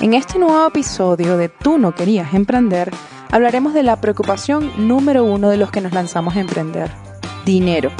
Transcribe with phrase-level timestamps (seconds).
[0.00, 2.90] En este nuevo episodio de Tú no querías emprender,
[3.30, 6.90] hablaremos de la preocupación número uno de los que nos lanzamos a emprender,
[7.44, 7.90] dinero.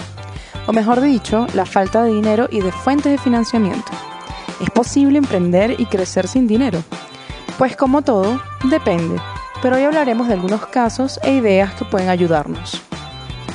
[0.67, 3.93] O mejor dicho, la falta de dinero y de fuentes de financiamiento.
[4.61, 6.83] ¿Es posible emprender y crecer sin dinero?
[7.59, 8.41] Pues como todo,
[8.71, 9.21] depende,
[9.63, 12.83] pero hoy hablaremos de algunos casos e ideas que pueden ayudarnos.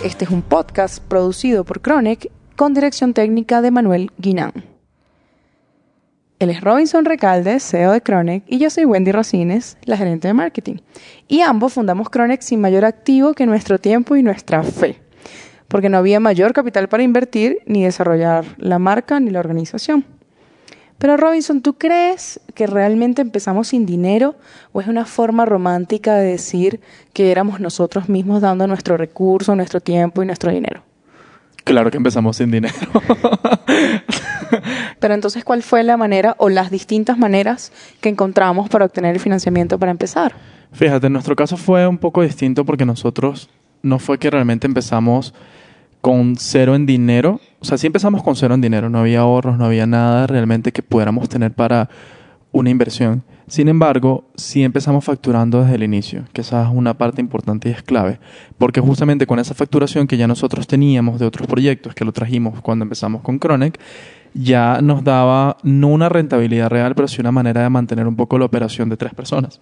[0.03, 4.68] Este es un podcast producido por Chronic con dirección técnica de Manuel Guinán.
[6.39, 10.33] Él es Robinson Recalde, CEO de Chronic, y yo soy Wendy Rosines, la gerente de
[10.33, 10.77] marketing.
[11.27, 15.01] Y ambos fundamos Chronic sin mayor activo que nuestro tiempo y nuestra fe,
[15.67, 20.05] porque no había mayor capital para invertir ni desarrollar la marca ni la organización.
[20.97, 24.35] Pero Robinson, ¿tú crees que realmente empezamos sin dinero
[24.71, 26.79] o es una forma romántica de decir
[27.11, 30.88] que éramos nosotros mismos dando nuestro recurso, nuestro tiempo y nuestro dinero?
[31.69, 32.75] Claro que empezamos sin dinero.
[34.99, 39.21] Pero entonces, ¿cuál fue la manera o las distintas maneras que encontramos para obtener el
[39.21, 40.33] financiamiento para empezar?
[40.71, 43.49] Fíjate, en nuestro caso fue un poco distinto porque nosotros
[43.81, 45.33] no fue que realmente empezamos
[46.01, 47.39] con cero en dinero.
[47.59, 48.89] O sea, sí empezamos con cero en dinero.
[48.89, 51.89] No había ahorros, no había nada realmente que pudiéramos tener para
[52.51, 53.23] una inversión.
[53.47, 57.71] Sin embargo, sí empezamos facturando desde el inicio, que esa es una parte importante y
[57.71, 58.19] es clave,
[58.57, 62.61] porque justamente con esa facturación que ya nosotros teníamos de otros proyectos, que lo trajimos
[62.61, 63.79] cuando empezamos con Chronic,
[64.35, 68.37] ya nos daba no una rentabilidad real, pero sí una manera de mantener un poco
[68.37, 69.59] la operación de tres personas.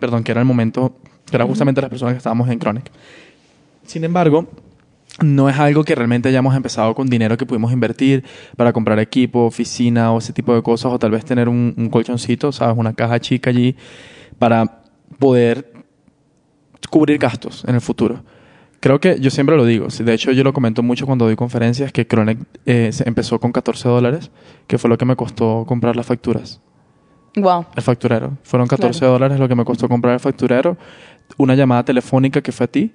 [0.00, 0.96] Perdón, que era el momento,
[1.30, 2.90] que era justamente las personas que estábamos en Chronic.
[3.84, 4.48] Sin embargo,
[5.20, 8.24] no es algo que realmente hayamos empezado con dinero que pudimos invertir
[8.56, 11.88] para comprar equipo, oficina o ese tipo de cosas, o tal vez tener un, un
[11.90, 12.76] colchoncito, ¿sabes?
[12.78, 13.76] Una caja chica allí
[14.38, 14.82] para
[15.18, 15.72] poder
[16.90, 18.22] cubrir gastos en el futuro.
[18.80, 21.92] Creo que yo siempre lo digo, de hecho yo lo comento mucho cuando doy conferencias,
[21.92, 24.30] que Chronic eh, se empezó con 14 dólares,
[24.66, 26.62] que fue lo que me costó comprar las facturas.
[27.36, 27.66] Wow.
[27.76, 28.38] El facturero.
[28.42, 30.78] Fueron 14 dólares lo que me costó comprar el facturero,
[31.36, 32.94] una llamada telefónica que fue a ti,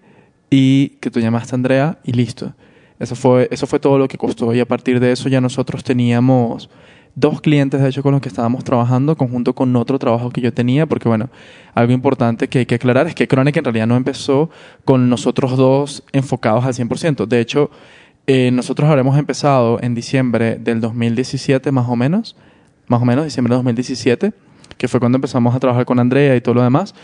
[0.49, 2.53] y que tú llamaste a Andrea y listo.
[2.99, 5.83] Eso fue, eso fue todo lo que costó y a partir de eso ya nosotros
[5.83, 6.69] teníamos
[7.15, 10.53] dos clientes, de hecho, con los que estábamos trabajando, conjunto con otro trabajo que yo
[10.53, 11.29] tenía, porque bueno,
[11.73, 14.49] algo importante que hay que aclarar es que Chronic en realidad no empezó
[14.83, 17.25] con nosotros dos enfocados al 100%.
[17.25, 17.71] De hecho,
[18.27, 22.35] eh, nosotros habremos empezado en diciembre del 2017 más o menos,
[22.87, 24.33] más o menos diciembre de 2017,
[24.77, 26.95] que fue cuando empezamos a trabajar con Andrea y todo lo demás.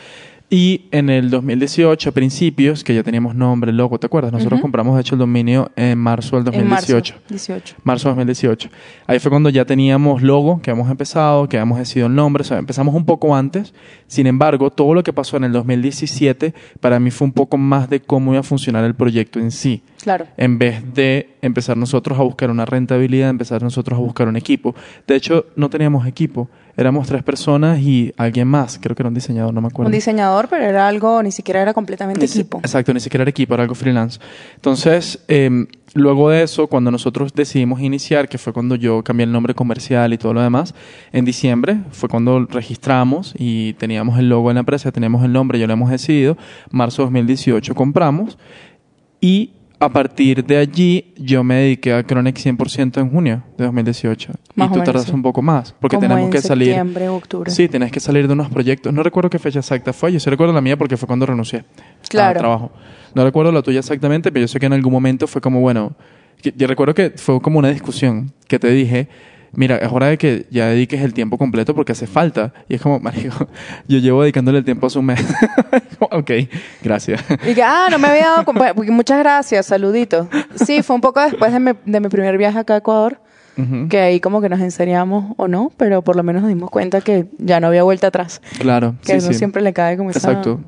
[0.53, 4.33] Y en el 2018, a principios, que ya teníamos nombre, logo, ¿te acuerdas?
[4.33, 7.13] Nosotros compramos, de hecho, el dominio en marzo del 2018.
[7.13, 7.75] En marzo, 18.
[7.85, 8.69] Marzo 2018.
[9.07, 12.43] Ahí fue cuando ya teníamos logo, que hemos empezado, que habíamos decidido el nombre, o
[12.43, 13.73] sea, empezamos un poco antes.
[14.07, 17.89] Sin embargo, todo lo que pasó en el 2017 para mí fue un poco más
[17.89, 19.83] de cómo iba a funcionar el proyecto en sí.
[20.03, 20.27] Claro.
[20.35, 24.75] En vez de empezar nosotros a buscar una rentabilidad, empezar nosotros a buscar un equipo.
[25.07, 26.49] De hecho, no teníamos equipo.
[26.77, 28.79] Éramos tres personas y alguien más.
[28.81, 29.87] Creo que era un diseñador, no me acuerdo.
[29.87, 32.59] Un diseñador, pero era algo, ni siquiera era completamente si- equipo.
[32.59, 34.19] Exacto, ni siquiera era equipo, era algo freelance.
[34.55, 39.31] Entonces, eh, luego de eso, cuando nosotros decidimos iniciar, que fue cuando yo cambié el
[39.31, 40.73] nombre comercial y todo lo demás,
[41.11, 45.59] en diciembre fue cuando registramos y teníamos el logo en la empresa, teníamos el nombre,
[45.59, 46.37] ya lo hemos decidido.
[46.69, 48.37] Marzo 2018 compramos
[49.19, 49.51] y
[49.81, 54.31] a partir de allí yo me dediqué a Chronic 100% en junio de 2018.
[54.53, 55.11] Más y tú tardas sí.
[55.11, 56.67] un poco más, porque Como tenemos en que salir...
[56.67, 57.49] septiembre, octubre.
[57.49, 58.93] Sí, tenés que salir de unos proyectos.
[58.93, 60.13] No recuerdo qué fecha exacta fue.
[60.13, 61.65] Yo sí recuerdo la mía porque fue cuando renuncié
[62.07, 62.29] Claro.
[62.29, 62.71] al trabajo.
[63.15, 65.95] No recuerdo la tuya exactamente, pero yo sé que en algún momento fue como, bueno,
[66.55, 69.07] yo recuerdo que fue como una discusión que te dije,
[69.53, 72.53] mira, es hora de que ya dediques el tiempo completo porque hace falta.
[72.69, 73.47] Y es como, marico,
[73.87, 75.19] yo llevo dedicándole el tiempo hace un mes.
[75.99, 76.31] ok,
[76.83, 77.21] gracias.
[77.47, 78.73] Y que, ah, no me había dado cuenta.
[78.73, 80.29] Porque Muchas gracias, saludito.
[80.55, 83.19] Sí, fue un poco después de mi, de mi primer viaje acá a Ecuador,
[83.57, 83.87] Ujú.
[83.89, 87.01] que ahí como que nos enseriamos o no, pero por lo menos nos dimos cuenta
[87.01, 88.41] que ya no había vuelta atrás.
[88.59, 89.37] Claro, Que a sí, uno sí.
[89.39, 90.61] siempre le cae como esa, Exacto.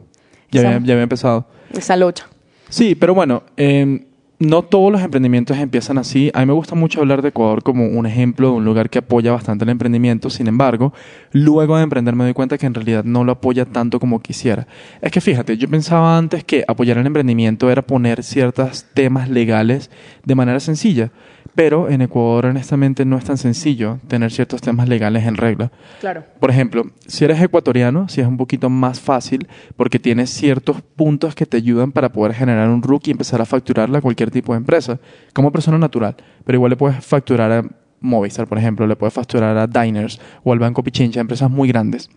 [0.51, 1.47] Ya ya había empezado.
[1.73, 2.27] esa lucha.
[2.69, 4.05] Sí, pero bueno, eh,
[4.43, 6.29] no todos los emprendimientos empiezan así.
[6.33, 8.99] A mí me gusta mucho hablar de Ecuador como un ejemplo de un lugar que
[8.99, 10.29] apoya bastante el emprendimiento.
[10.29, 10.93] Sin embargo,
[11.31, 14.67] luego de emprender me doy cuenta que en realidad no lo apoya tanto como quisiera.
[15.01, 19.89] Es que fíjate, yo pensaba antes que apoyar el emprendimiento era poner ciertos temas legales
[20.25, 21.11] de manera sencilla.
[21.55, 25.71] Pero en Ecuador, honestamente, no es tan sencillo tener ciertos temas legales en regla.
[25.99, 26.23] Claro.
[26.39, 31.35] Por ejemplo, si eres ecuatoriano, si es un poquito más fácil porque tienes ciertos puntos
[31.35, 34.53] que te ayudan para poder generar un RUC y empezar a facturarle a cualquier tipo
[34.53, 34.99] de empresa,
[35.33, 36.15] como persona natural.
[36.43, 37.63] Pero igual le puedes facturar a
[38.03, 42.09] Movistar, por ejemplo, le puedes facturar a Diners o al Banco Pichincha, empresas muy grandes.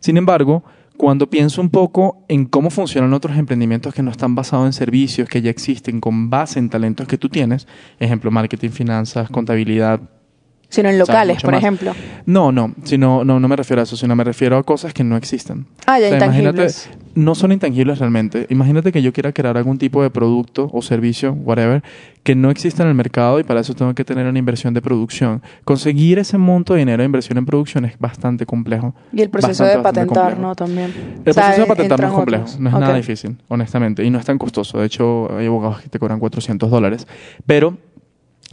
[0.00, 0.64] Sin embargo,
[0.96, 5.28] cuando pienso un poco en cómo funcionan otros emprendimientos que no están basados en servicios
[5.28, 7.66] que ya existen con base en talentos que tú tienes,
[7.98, 10.00] ejemplo, marketing, finanzas, contabilidad,
[10.76, 11.58] Sino en locales, por más.
[11.62, 11.92] ejemplo.
[12.26, 15.02] No, no, sino, no, no me refiero a eso, sino me refiero a cosas que
[15.04, 15.66] no existen.
[15.86, 16.90] Ah, ya, O sea, imagínate, intangibles.
[17.14, 18.46] no son intangibles realmente.
[18.50, 21.82] Imagínate que yo quiera crear algún tipo de producto o servicio, whatever,
[22.22, 24.82] que no exista en el mercado y para eso tengo que tener una inversión de
[24.82, 25.42] producción.
[25.64, 28.94] Conseguir ese monto de dinero de inversión en producción es bastante complejo.
[29.12, 30.38] Y el proceso Bastante, de patentar.
[30.38, 30.54] ¿no?
[30.54, 30.92] También.
[31.24, 32.60] El O sea, proceso de patentar no es complejo, otros.
[32.60, 32.80] no es Ok.
[32.80, 34.78] nada difícil, honestamente, y no es tan costoso.
[34.80, 37.06] De hecho, hay abogados que te cobran 400 dólares.
[37.46, 37.78] Pero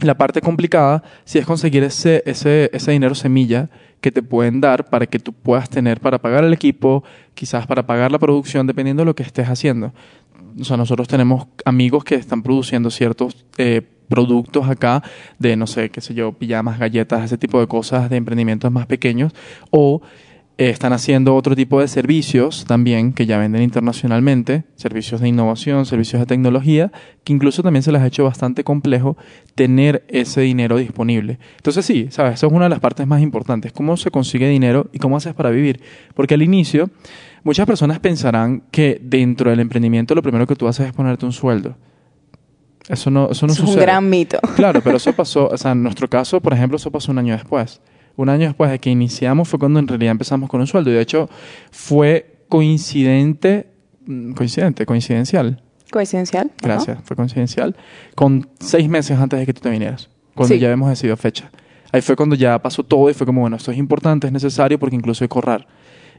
[0.00, 3.70] la parte complicada sí es conseguir ese, ese, ese dinero semilla
[4.00, 7.04] que te pueden dar para que tú puedas tener para pagar el equipo,
[7.34, 9.94] quizás para pagar la producción, dependiendo de lo que estés haciendo.
[10.60, 15.02] O sea, nosotros tenemos amigos que están produciendo ciertos eh, productos acá
[15.38, 18.86] de, no sé, qué sé yo, pijamas, galletas, ese tipo de cosas de emprendimientos más
[18.86, 19.32] pequeños.
[19.70, 20.02] O
[20.56, 25.84] eh, están haciendo otro tipo de servicios también que ya venden internacionalmente, servicios de innovación,
[25.84, 26.92] servicios de tecnología,
[27.24, 29.16] que incluso también se les ha hecho bastante complejo
[29.56, 31.38] tener ese dinero disponible.
[31.56, 34.88] Entonces sí, sabes, eso es una de las partes más importantes, cómo se consigue dinero
[34.92, 35.80] y cómo haces para vivir.
[36.14, 36.88] Porque al inicio,
[37.42, 41.32] muchas personas pensarán que dentro del emprendimiento lo primero que tú haces es ponerte un
[41.32, 41.76] sueldo.
[42.88, 43.82] Eso no, eso no Eso es un sucede.
[43.82, 44.38] gran mito.
[44.54, 47.32] Claro, pero eso pasó, o sea, en nuestro caso, por ejemplo, eso pasó un año
[47.34, 47.80] después.
[48.16, 50.90] Un año después de que iniciamos fue cuando en realidad empezamos con un sueldo.
[50.90, 51.28] Y de hecho
[51.70, 53.66] fue coincidente,
[54.06, 55.62] mm, coincidente, coincidencial.
[55.90, 56.46] Coincidencial.
[56.58, 56.66] ajá.
[56.74, 57.76] Gracias, fue coincidencial.
[58.14, 60.08] Con seis meses antes de que tú te vinieras.
[60.34, 60.60] Cuando Sí.
[60.60, 61.50] ya habíamos decidido fecha.
[61.92, 64.78] Ahí fue cuando ya pasó todo y fue como, bueno, esto es importante, es necesario
[64.80, 65.66] porque incluso hay que ahorrar.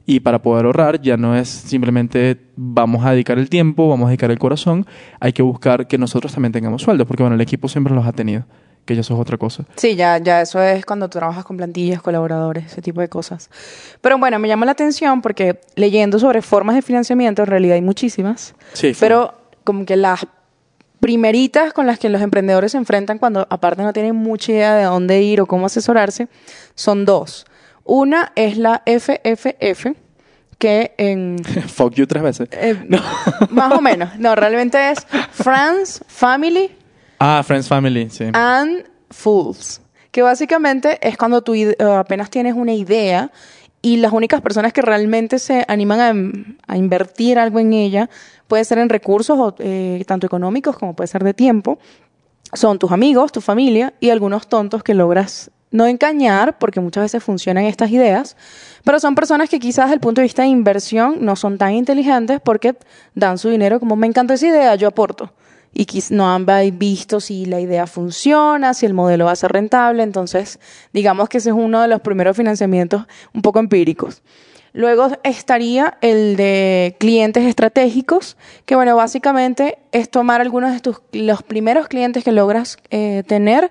[0.06, 4.10] Y para poder ahorrar ya no es simplemente vamos a dedicar el tiempo, vamos a
[4.10, 4.86] dedicar el corazón,
[5.20, 8.14] hay que buscar que nosotros también tengamos sueldo, porque bueno, el equipo siempre los ha
[8.14, 8.46] tenido,
[8.86, 9.66] que ya eso es otra cosa.
[9.76, 13.50] Sí, ya, ya eso es cuando tú trabajas con plantillas, colaboradores, ese tipo de cosas.
[14.02, 17.82] Pero bueno, me llama la atención porque leyendo sobre formas de financiamiento, en realidad hay
[17.82, 19.34] muchísimas, Sí, pero
[19.64, 20.26] como que las
[21.00, 24.84] primeritas con las que los emprendedores se enfrentan cuando aparte no tienen mucha idea de
[24.86, 26.28] dónde ir o cómo asesorarse,
[26.76, 27.46] son dos.
[27.84, 29.88] Una es la FFF,
[30.58, 31.38] que en
[31.68, 32.50] Fuck you tres veces.
[32.52, 32.76] eh,
[33.50, 36.72] más o menos, no, realmente es Friends, Family
[37.20, 38.26] Ah, Friends Family, sí.
[38.34, 39.82] and Fools,
[40.12, 43.32] que básicamente es cuando tú eh, apenas tienes una idea
[43.82, 46.00] y las únicas personas que realmente se animan
[46.68, 48.10] a, a invertir algo en ella,
[48.48, 51.80] puede ser en recursos o, eh, tanto económicos como puede ser de tiempo,
[52.54, 57.24] son tus amigos, tu familia y algunos tontos que logras no engañar, porque muchas veces
[57.24, 58.38] funcionan estas ideas,
[58.84, 61.74] pero son personas que quizás desde el punto de vista de inversión no son tan
[61.74, 62.76] inteligentes porque
[63.14, 65.34] dan su dinero como me encanta esa idea, yo aporto.
[65.78, 70.04] Y no han visto si la idea funciona, si el modelo va a ser rentable,
[70.04, 70.58] entonces
[70.94, 74.24] digamos que ese es uno de los primeros financiamientos un poco empíricos.
[74.72, 81.44] Luego estaría el de clientes estratégicos, que bueno, básicamente es tomar algunos de tus, los
[81.44, 83.70] primeros clientes que logras eh, tener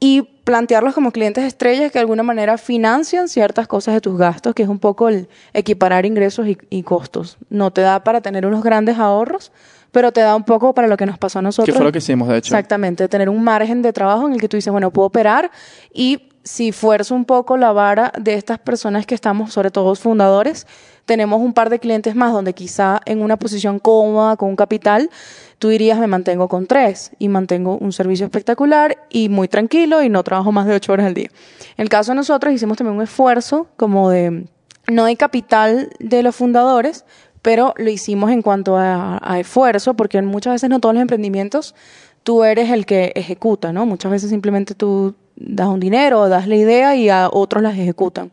[0.00, 4.54] y plantearlos como clientes estrellas que de alguna manera financian ciertas cosas de tus gastos,
[4.54, 7.38] que es un poco el equiparar ingresos y costos.
[7.48, 9.52] No te da para tener unos grandes ahorros,
[9.94, 11.72] pero te da un poco para lo que nos pasó a nosotros.
[11.72, 12.52] Que fue lo que hicimos, de hecho.
[12.52, 15.52] Exactamente, tener un margen de trabajo en el que tú dices, bueno, puedo operar
[15.92, 20.66] y si fuerzo un poco la vara de estas personas que estamos, sobre todo fundadores,
[21.04, 25.10] tenemos un par de clientes más donde quizá en una posición cómoda, con un capital,
[25.60, 30.08] tú dirías, me mantengo con tres y mantengo un servicio espectacular y muy tranquilo y
[30.08, 31.30] no trabajo más de ocho horas al día.
[31.76, 34.48] En el caso de nosotros hicimos también un esfuerzo como de,
[34.88, 37.04] no de capital de los fundadores,
[37.44, 41.74] pero lo hicimos en cuanto a, a esfuerzo, porque muchas veces no todos los emprendimientos
[42.22, 43.84] tú eres el que ejecuta, ¿no?
[43.84, 48.32] Muchas veces simplemente tú das un dinero, das la idea y a otros las ejecutan.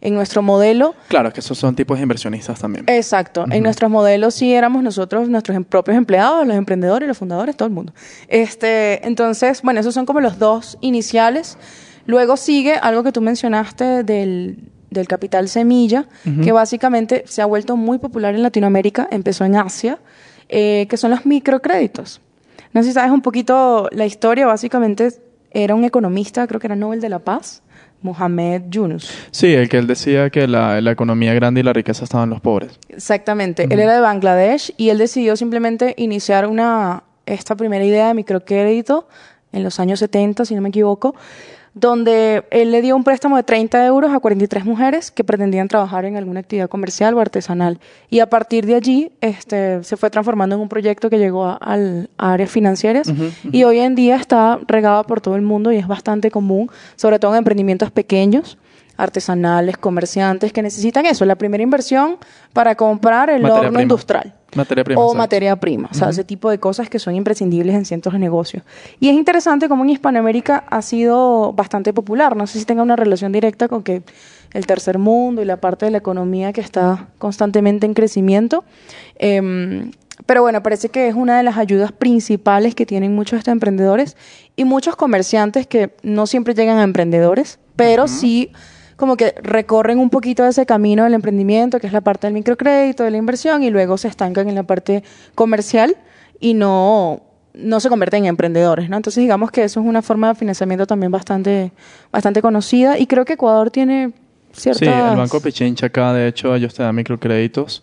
[0.00, 2.84] En nuestro modelo, Claro, es que esos son tipos de inversionistas también.
[2.88, 7.56] exacto, en nuestros modelos sí éramos nosotros, nuestros em- propios empleados, los emprendedores, los fundadores,
[7.56, 7.92] todo el mundo.
[8.28, 11.58] Este, entonces, bueno, esos son como los dos iniciales.
[12.06, 14.58] Luego sigue algo que tú mencionaste del,
[15.00, 16.06] del capital semilla,
[16.42, 19.98] que básicamente se ha vuelto muy popular en Latinoamérica, empezó en Asia,
[20.48, 22.20] eh, que son los microcréditos.
[22.72, 25.08] No sé si sabes un poquito la historia, básicamente
[25.50, 27.62] era un economista, creo que era Nobel de la Paz,
[28.02, 29.10] Mohamed Yunus.
[29.30, 32.40] Sí, el que él decía que la, la economía grande y la riqueza estaban los
[32.40, 32.78] pobres.
[32.88, 33.64] Exactamente.
[33.70, 39.08] Él era de Bangladesh y él decidió simplemente iniciar una esta primera idea de microcrédito
[39.52, 41.14] en los años 70, si no me equivoco,
[41.76, 46.06] donde él le dio un préstamo de 30 euros a 43 mujeres que pretendían trabajar
[46.06, 47.78] en alguna actividad comercial o artesanal.
[48.08, 51.60] Y a partir de allí este, se fue transformando en un proyecto que llegó a,
[51.60, 53.12] a áreas financieras
[53.52, 57.18] y hoy en día está regado por todo el mundo y es bastante común, sobre
[57.18, 58.56] todo en emprendimientos pequeños
[58.96, 62.16] artesanales, comerciantes que necesitan eso, la primera inversión
[62.52, 63.82] para comprar el Materia horno prima.
[63.82, 64.34] industrial.
[64.54, 65.00] Materia prima.
[65.00, 65.18] o exacto.
[65.18, 68.62] materia prima, o sea, ese tipo de cosas que son imprescindibles en cientos de negocios.
[69.00, 72.36] Y es interesante cómo en Hispanoamérica ha sido bastante popular.
[72.36, 74.02] No sé si tenga una relación directa con que
[74.54, 78.64] el tercer mundo y la parte de la economía que está constantemente en crecimiento.
[79.16, 79.90] Em,
[80.24, 83.52] pero bueno, parece que es una de las ayudas principales que tienen muchos de estos
[83.52, 84.16] emprendedores
[84.54, 88.50] y muchos comerciantes que no siempre llegan a emprendedores, pero sí
[88.96, 93.04] como que recorren un poquito ese camino del emprendimiento, que es la parte del microcrédito,
[93.04, 95.96] de la inversión, y luego se estancan en la parte comercial
[96.40, 97.22] y no,
[97.54, 98.96] no se convierten en emprendedores, ¿no?
[98.96, 101.72] Entonces digamos que eso es una forma de financiamiento también bastante,
[102.10, 104.12] bastante conocida y creo que Ecuador tiene
[104.52, 104.80] ciertas...
[104.80, 107.82] Sí, el Banco Pichincha acá, de hecho, ellos te dan microcréditos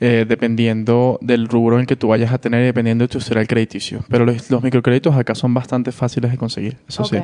[0.00, 3.46] eh, dependiendo del rubro en que tú vayas a tener y dependiendo de tu historial
[3.46, 4.02] crediticio.
[4.08, 7.18] Pero los, los microcréditos acá son bastante fáciles de conseguir, eso sí.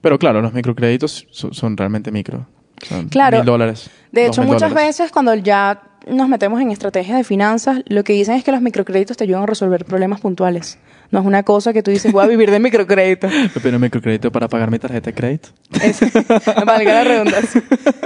[0.00, 2.46] Pero claro, los microcréditos son, son realmente micro.
[2.82, 3.38] Son Claro.
[3.38, 3.90] Mil dólares.
[4.12, 4.98] De hecho, muchas dólares.
[4.98, 8.62] veces cuando ya nos metemos en estrategias de finanzas, lo que dicen es que los
[8.62, 10.78] microcréditos te ayudan a resolver problemas puntuales.
[11.10, 13.26] No es una cosa que tú dices, voy a vivir de microcrédito.
[13.64, 15.50] Un microcrédito para pagar mi tarjeta de crédito.
[15.82, 16.00] Es-
[16.64, 17.62] valga la redundancia.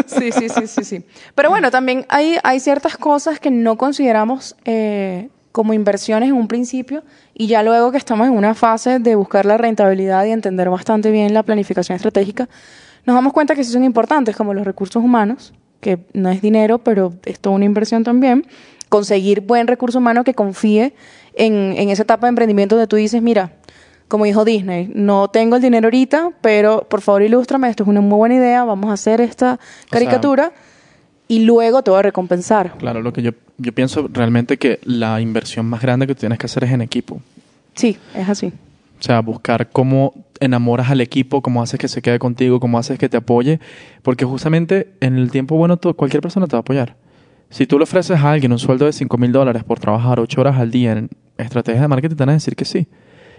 [0.06, 1.04] Sí, sí, sí, sí, sí.
[1.36, 6.48] Pero bueno, también hay, hay ciertas cosas que no consideramos eh, como inversiones en un
[6.48, 10.68] principio y ya luego que estamos en una fase de buscar la rentabilidad y entender
[10.68, 12.48] bastante bien la planificación estratégica,
[13.06, 16.78] nos damos cuenta que sí son importantes, como los recursos humanos, que no es dinero,
[16.78, 18.48] pero es toda una inversión también.
[18.88, 20.92] Conseguir buen recurso humano que confíe
[21.34, 23.52] en, en esa etapa de emprendimiento donde tú dices, mira,
[24.08, 28.00] como dijo Disney, no tengo el dinero ahorita, pero por favor ilústrame, esto es una
[28.00, 30.52] muy buena idea, vamos a hacer esta caricatura
[31.28, 32.76] y luego te voy a recompensar.
[32.78, 36.46] Claro, lo que yo, yo pienso realmente que la inversión más grande que tienes que
[36.46, 37.20] hacer es en equipo.
[37.74, 38.52] Sí, es así.
[39.00, 42.98] O sea, buscar cómo enamoras al equipo, cómo haces que se quede contigo, cómo haces
[42.98, 43.60] que te apoye.
[44.02, 46.96] Porque justamente en el tiempo bueno tú- cualquier persona te va a apoyar.
[47.50, 50.40] Si tú le ofreces a alguien un sueldo de 5 mil dólares por trabajar 8
[50.40, 52.86] horas al día en estrategias de marketing, te van a decir que sí.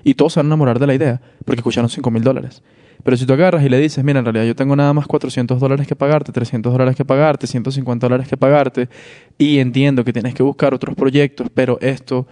[0.03, 2.61] Y todos se van a enamorar de la idea porque escucharon 5 mil dólares.
[3.05, 5.59] Pero si tú agarras y le dices, mira, en realidad yo tengo nada más 400
[5.59, 8.89] dólares que pagarte, 300 dólares que pagarte, 150 dólares que pagarte,
[9.38, 12.25] y entiendo que tienes que buscar otros proyectos, pero esto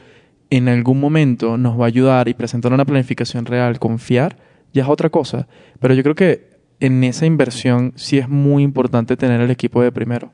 [0.50, 4.38] en algún momento nos va a ayudar y presentar una planificación real, confiar,
[4.74, 5.48] ya es otra cosa.
[5.80, 9.92] Pero yo creo que en esa inversión sí es muy importante tener el equipo de
[9.92, 10.32] primero.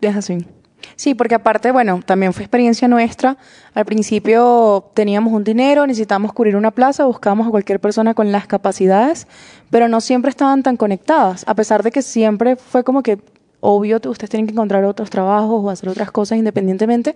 [0.00, 0.38] Es así.
[0.96, 3.36] Sí, porque aparte, bueno, también fue experiencia nuestra.
[3.74, 8.46] Al principio teníamos un dinero, necesitábamos cubrir una plaza, buscábamos a cualquier persona con las
[8.46, 9.26] capacidades,
[9.70, 13.18] pero no siempre estaban tan conectadas, a pesar de que siempre fue como que
[13.66, 17.14] obvio, ustedes tienen que encontrar otros trabajos o hacer otras cosas independientemente.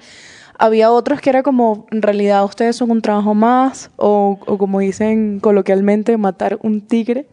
[0.58, 4.80] Había otros que era como, en realidad ustedes son un trabajo más, o, o como
[4.80, 7.26] dicen coloquialmente, matar un tigre.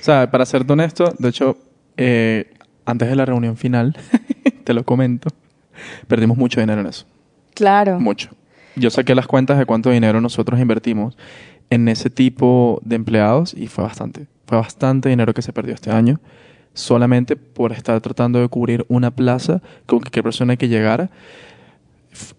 [0.00, 1.58] O sea, para serte honesto, de hecho,
[1.96, 2.50] eh,
[2.86, 3.94] antes de la reunión final,
[4.64, 5.28] te lo comento,
[6.06, 7.06] perdimos mucho dinero en eso.
[7.54, 8.00] Claro.
[8.00, 8.30] Mucho.
[8.76, 11.16] Yo saqué las cuentas de cuánto dinero nosotros invertimos
[11.70, 14.26] en ese tipo de empleados y fue bastante.
[14.46, 16.20] Fue bastante dinero que se perdió este año
[16.74, 21.10] solamente por estar tratando de cubrir una plaza con cualquier persona que llegara.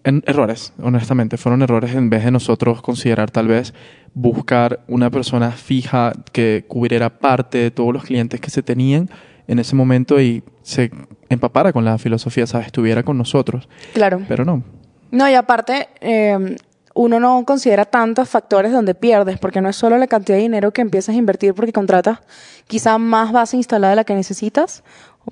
[0.04, 3.74] En errores, honestamente, fueron errores en vez de nosotros considerar tal vez
[4.14, 9.10] buscar una persona fija que cubriera parte de todos los clientes que se tenían
[9.46, 10.90] en ese momento y se
[11.28, 12.66] empapara con la filosofía, ¿sabes?
[12.66, 13.68] Estuviera con nosotros.
[13.92, 14.22] Claro.
[14.28, 14.62] Pero no,
[15.10, 16.56] No, y aparte, eh,
[16.94, 20.72] uno no considera tantos factores donde pierdes, porque no es solo la cantidad de dinero
[20.72, 22.20] que empiezas a invertir porque contratas
[22.66, 24.84] quizá más base instalada de la que necesitas,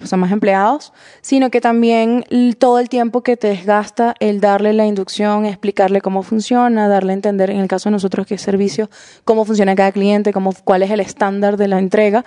[0.02, 2.24] o sea, más empleados, sino que también
[2.58, 7.14] todo el tiempo que te desgasta el darle la inducción, explicarle cómo funciona, darle a
[7.14, 8.90] entender, en el caso de nosotros que es servicio,
[9.24, 12.24] cómo funciona cada cliente, cómo, cuál es el estándar de la entrega.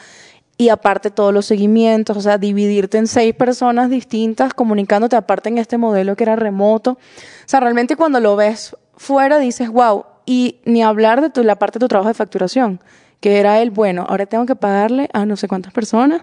[0.58, 5.58] Y aparte todos los seguimientos, o sea, dividirte en seis personas distintas comunicándote aparte en
[5.58, 6.92] este modelo que era remoto.
[6.92, 6.98] O
[7.46, 11.78] sea, realmente cuando lo ves fuera dices, wow, y ni hablar de tu, la parte
[11.78, 12.80] de tu trabajo de facturación,
[13.20, 16.22] que era el, bueno, ahora tengo que pagarle a no sé cuántas personas,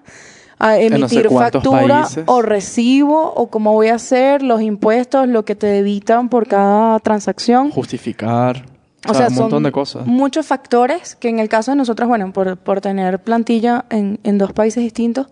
[0.58, 2.24] a no sé emitir factura países.
[2.26, 6.98] o recibo, o cómo voy a hacer, los impuestos, lo que te debitan por cada
[7.00, 7.70] transacción.
[7.70, 8.64] justificar,
[9.06, 10.06] o, O sea, sea, un montón son de cosas.
[10.06, 14.38] muchos factores que en el caso de nosotros, bueno, por, por tener plantilla en, en
[14.38, 15.26] dos países distintos,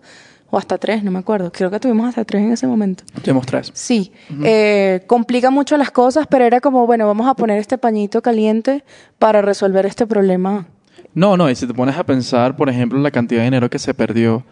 [0.53, 3.05] o hasta tres, no me acuerdo, creo que tuvimos hasta tres en ese momento.
[3.23, 3.71] Tuvimos tres.
[3.73, 4.11] Sí,
[4.43, 8.83] eh, complica mucho las cosas, pero era como, bueno, vamos a poner este pañito caliente
[9.17, 10.67] para resolver este problema.
[11.13, 13.79] No, no, y si te pones a pensar, por ejemplo, la cantidad de dinero que
[13.79, 14.43] se perdió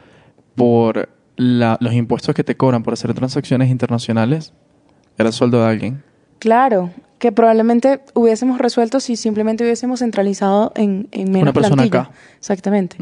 [0.56, 4.54] por la- los impuestos que te cobran por hacer transacciones internacionales,
[5.18, 6.04] era el sueldo de alguien.
[6.40, 12.02] Claro, que probablemente hubiésemos resuelto si simplemente hubiésemos centralizado en, en menos Una persona plantilla.
[12.04, 12.12] acá.
[12.38, 12.96] Exactamente.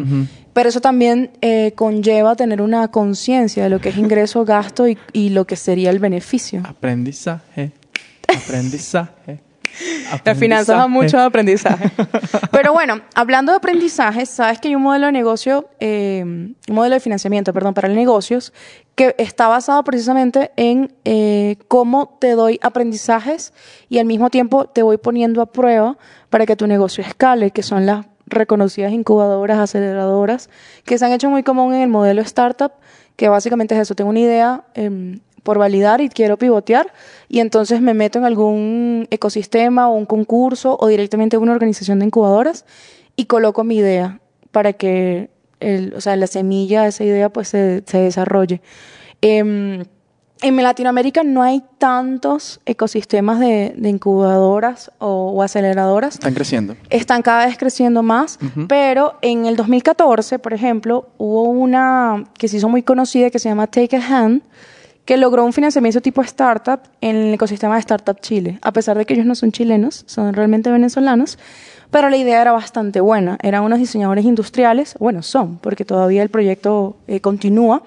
[0.53, 4.97] Pero eso también eh, conlleva tener una conciencia de lo que es ingreso, gasto y,
[5.13, 6.63] y lo que sería el beneficio.
[6.65, 7.71] Aprendizaje.
[8.27, 9.39] Aprendizaje.
[10.23, 11.91] Las finanzas dan mucho de aprendizaje.
[12.51, 16.95] Pero bueno, hablando de aprendizaje, sabes que hay un modelo de negocio, eh, un modelo
[16.95, 18.53] de financiamiento, perdón, para negocios,
[18.95, 23.53] que está basado precisamente en eh, cómo te doy aprendizajes
[23.89, 25.97] y al mismo tiempo te voy poniendo a prueba
[26.29, 30.49] para que tu negocio escale, que son las reconocidas incubadoras, aceleradoras,
[30.83, 32.73] que se han hecho muy común en el modelo startup,
[33.15, 36.91] que básicamente es eso, tengo una idea em, por validar y quiero pivotear
[37.29, 41.99] y entonces me meto en algún ecosistema o un concurso o directamente en una organización
[41.99, 42.65] de incubadoras
[43.15, 44.19] y coloco mi idea
[44.51, 45.29] para que
[45.61, 48.59] el, o sea, la semilla de esa idea pues se, se desarrolle.
[49.21, 49.85] Em,
[50.41, 56.75] en Latinoamérica no hay tantos ecosistemas de, de incubadoras o, o aceleradoras Están creciendo.
[56.89, 58.67] están cada vez creciendo más, Ujú.
[58.67, 63.47] pero en el 2014, por ejemplo, hubo una que se hizo muy conocida que se
[63.47, 64.41] llama Take a Hand,
[65.07, 69.05] que logró un financiamiento tipo startup en el ecosistema de Startup Chile, a pesar de
[69.05, 71.39] que ellos no son chilenos, son realmente venezolanos,
[71.91, 73.37] pero la idea era bastante buena.
[73.41, 77.83] Eran unos diseñadores industriales, bueno, son, porque todavía el proyecto eh, continúa,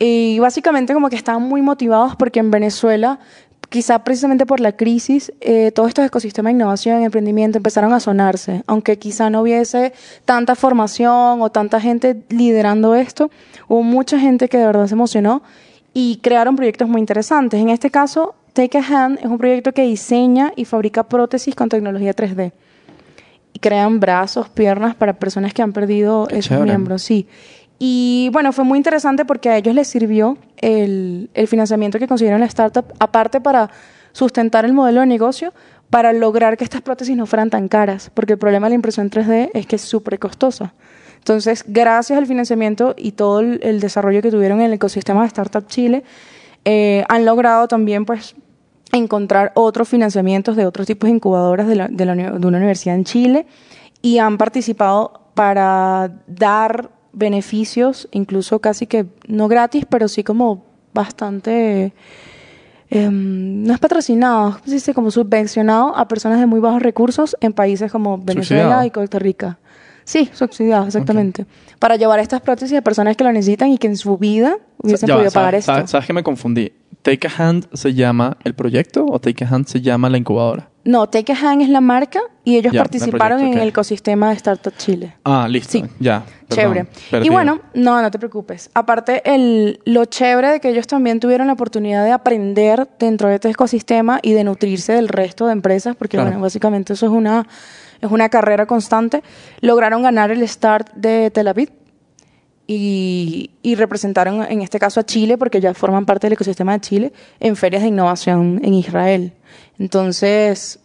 [0.00, 3.20] y básicamente como que estaban muy motivados porque en Venezuela,
[3.68, 8.00] quizá precisamente por la crisis, eh, todos estos ecosistemas de innovación y emprendimiento empezaron a
[8.00, 8.64] sonarse.
[8.66, 9.92] Aunque quizá no hubiese
[10.24, 13.30] tanta formación o tanta gente liderando esto,
[13.68, 15.42] hubo mucha gente que de verdad se emocionó
[15.92, 17.60] y crearon proyectos muy interesantes.
[17.60, 21.68] En este caso, Take a Hand es un proyecto que diseña y fabrica prótesis con
[21.68, 22.52] tecnología 3D.
[23.52, 26.64] Y crean brazos, piernas para personas que han perdido Qué esos chévere.
[26.64, 27.26] miembros, sí.
[27.78, 32.40] Y bueno, fue muy interesante porque a ellos les sirvió el, el financiamiento que consiguieron
[32.40, 33.70] la startup, aparte para
[34.12, 35.52] sustentar el modelo de negocio,
[35.90, 39.10] para lograr que estas prótesis no fueran tan caras, porque el problema de la impresión
[39.10, 40.74] 3D es que es súper costosa.
[41.28, 45.26] Entonces, gracias al financiamiento y todo el, el desarrollo que tuvieron en el ecosistema de
[45.26, 46.02] Startup Chile,
[46.64, 48.34] eh, han logrado también pues
[48.92, 52.56] encontrar otros financiamientos de otros tipos de incubadoras de, la- de la uni- de una
[52.56, 53.46] universidad en Chile
[54.00, 61.92] y han participado para dar beneficios, incluso casi que no gratis, pero sí como bastante,
[62.88, 64.94] em, no es patrocinado, ¿cómo se dice?
[64.94, 68.84] como subvencionado a personas de muy bajos recursos en países como Venezuela Subsidiado.
[68.86, 69.58] y Costa Rica.
[70.08, 71.44] Sí, subsidiado, exactamente.
[71.78, 75.06] Para llevar estas prótesis a personas que lo necesitan y que en su vida hubiesen
[75.06, 75.86] Ya podido pagar ¿sabes, esto.
[75.92, 76.72] sabes- que me confundí?
[77.02, 80.70] ¿Take a Hand se llama el proyecto o Take a Hand se llama la incubadora?
[80.84, 84.36] No, Take a Hand es la marca y ellos el participaron en el ecosistema de
[84.36, 85.14] Startup Chile.
[85.24, 85.72] Ah, listo.
[85.72, 85.84] Sí.
[86.00, 86.24] Ya.
[86.48, 87.26] perdón, chévere.
[87.26, 88.70] Y bueno, no, no te preocupes.
[88.72, 93.34] Aparte, el, lo chévere de que ellos también tuvieron la oportunidad de aprender dentro de
[93.34, 96.30] este ecosistema y de nutrirse del resto de empresas, porque Claro.
[96.30, 97.46] bueno, básicamente eso es una,
[98.00, 99.22] es una carrera constante,
[99.60, 101.70] lograron ganar el start de Tel Aviv
[102.66, 107.12] y, representaron en este caso a Chile, porque ya forman parte del ecosistema de Chile,
[107.40, 109.32] en ferias de innovación en Israel.
[109.78, 110.78] Entonces,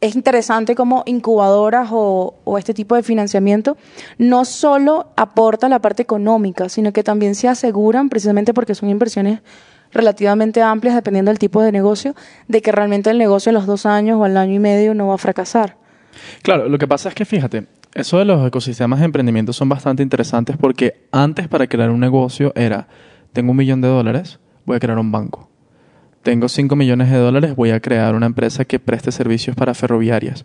[0.00, 3.76] es interesante cómo incubadoras o, o este tipo de financiamiento
[4.18, 9.40] no solo aporta la parte económica, sino que también se aseguran, precisamente porque son inversiones
[9.92, 12.14] relativamente amplias, dependiendo del tipo de negocio,
[12.48, 15.08] de que realmente el negocio en los dos años o al año y medio no
[15.08, 15.76] va a fracasar.
[16.42, 20.02] Claro, lo que pasa es que fíjate, eso de los ecosistemas de emprendimiento son bastante
[20.02, 22.88] interesantes porque antes para crear un negocio era,
[23.32, 25.48] tengo un millón de dólares, voy a crear un banco.
[26.22, 30.44] Tengo 5 millones de dólares, voy a crear una empresa que preste servicios para ferroviarias.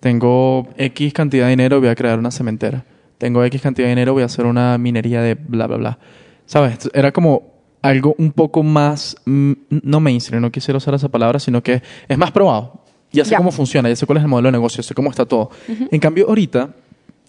[0.00, 2.84] Tengo X cantidad de dinero, voy a crear una cementera.
[3.18, 5.98] Tengo X cantidad de dinero, voy a hacer una minería de bla, bla, bla.
[6.44, 6.90] ¿Sabes?
[6.92, 11.62] Era como algo un poco más, mm, no mainstream, no quisiera usar esa palabra, sino
[11.62, 12.81] que es más probado.
[13.12, 13.38] Ya sé Ya.
[13.38, 15.50] cómo funciona, ya sé cuál es el modelo de negocio, sé cómo está todo.
[15.90, 16.70] En cambio, ahorita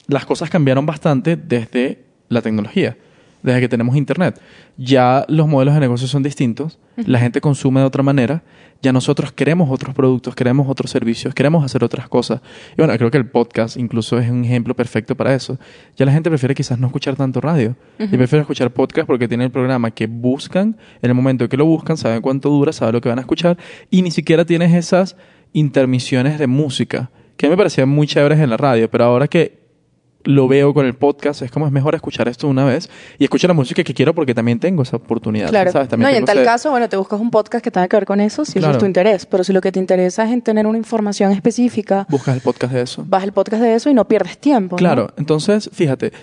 [0.08, 2.98] las cosas cambiaron bastante desde la tecnología,
[3.41, 4.39] desde que tenemos internet.
[4.78, 8.43] Ya los modelos de negocio son distintos, la gente consume de otra manera,
[8.82, 12.41] ya nosotros queremos otros productos, queremos otros servicios, queremos hacer otras cosas.
[12.74, 15.58] Y bueno, creo que el podcast incluso es un ejemplo perfecto para eso.
[15.96, 19.46] Ya la gente prefiere quizás no escuchar tanto radio y prefiere escuchar podcast porque tiene
[19.46, 23.00] el programa que buscan, en el momento que lo buscan, saben cuánto dura, saben lo
[23.02, 23.58] que van a escuchar
[23.89, 25.15] y ni siquiera tienes esas
[25.54, 29.28] intermisiones de música que a mí me parecían muy chéveres en la radio, pero ahora
[29.28, 29.63] que
[30.26, 32.89] lo veo con el podcast, es como es mejor escuchar esto una vez
[33.20, 35.50] y escuchar la música que quiero porque también tengo esa oportunidad.
[35.50, 35.72] Claro.
[35.72, 35.89] ¿sabes?
[35.89, 37.98] También no, y en tal ese- caso, bueno, te buscas un podcast que tenga que
[37.98, 38.74] ver con eso, si eso Claro.
[38.74, 39.26] es tu interés.
[39.26, 42.74] Pero si lo que te interesa es en tener una información específica, Buscas el podcast
[42.74, 43.04] de eso.
[43.06, 44.76] vas el podcast de eso y no pierdes tiempo.
[44.76, 44.78] ¿no?
[44.78, 46.13] Claro, entonces, fíjate,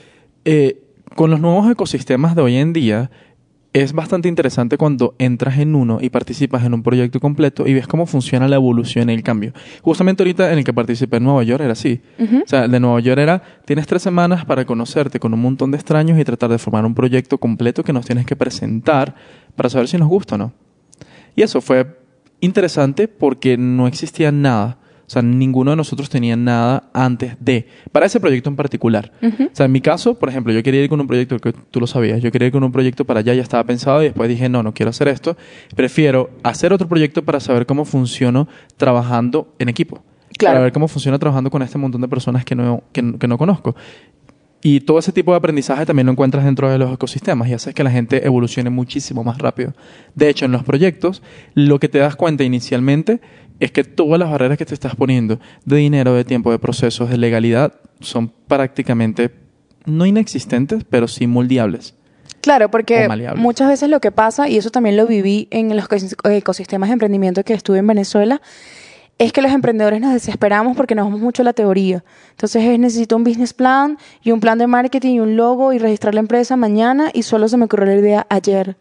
[0.47, 0.81] eh,
[1.15, 3.11] con los nuevos ecosistemas de hoy en día,
[3.73, 7.87] es bastante interesante cuando entras en uno y participas en un proyecto completo y ves
[7.87, 9.53] cómo funciona la evolución y el cambio.
[9.83, 12.01] Justamente ahorita en el que participé en Nueva York era así.
[12.19, 15.71] O sea, el de Nueva York era, tienes tres semanas para conocerte con un montón
[15.71, 19.15] de extraños y tratar de formar un proyecto completo que nos tienes que presentar
[19.55, 20.53] para saber si nos gusta o no.
[21.37, 21.97] Y eso fue
[22.41, 24.79] interesante porque no existía nada.
[25.11, 29.11] O sea, ninguno de nosotros tenía nada antes de, para ese proyecto en particular.
[29.21, 31.81] O sea, en mi caso, por ejemplo, yo quería ir con un proyecto, que tú
[31.81, 34.29] lo sabías, yo quería ir con un proyecto para allá, ya estaba pensado y después
[34.29, 35.37] dije, no, no quiero hacer esto.
[35.75, 38.47] Prefiero hacer otro proyecto para saber cómo funciono
[38.77, 40.01] trabajando en equipo.
[40.39, 40.55] Claro.
[40.55, 43.37] Para ver cómo funciona trabajando con este montón de personas que no, que, que no
[43.37, 43.75] conozco.
[44.63, 47.75] Y todo ese tipo de aprendizaje también lo encuentras dentro de los ecosistemas y haces
[47.75, 49.73] que la gente evolucione muchísimo más rápido.
[50.15, 51.21] De hecho, en los proyectos,
[51.55, 53.21] lo que te das cuenta inicialmente
[53.61, 57.09] es que todas las barreras que te estás poniendo de dinero, de tiempo, de procesos,
[57.11, 59.31] de legalidad, son prácticamente
[59.87, 61.95] no inexistentes, pero sí moldeables.
[62.41, 66.17] Claro, porque muchas veces lo que pasa, y eso también lo viví en los ecos-
[66.31, 68.41] ecosistemas de emprendimiento que estuve en Venezuela,
[69.19, 72.03] es que los emprendedores nos desesperamos porque nos vamos mucho a la teoría.
[72.31, 75.79] Entonces es necesito un business plan y un plan de marketing y un logo y
[75.79, 78.77] registrar la empresa mañana y solo se me ocurrió la idea ayer.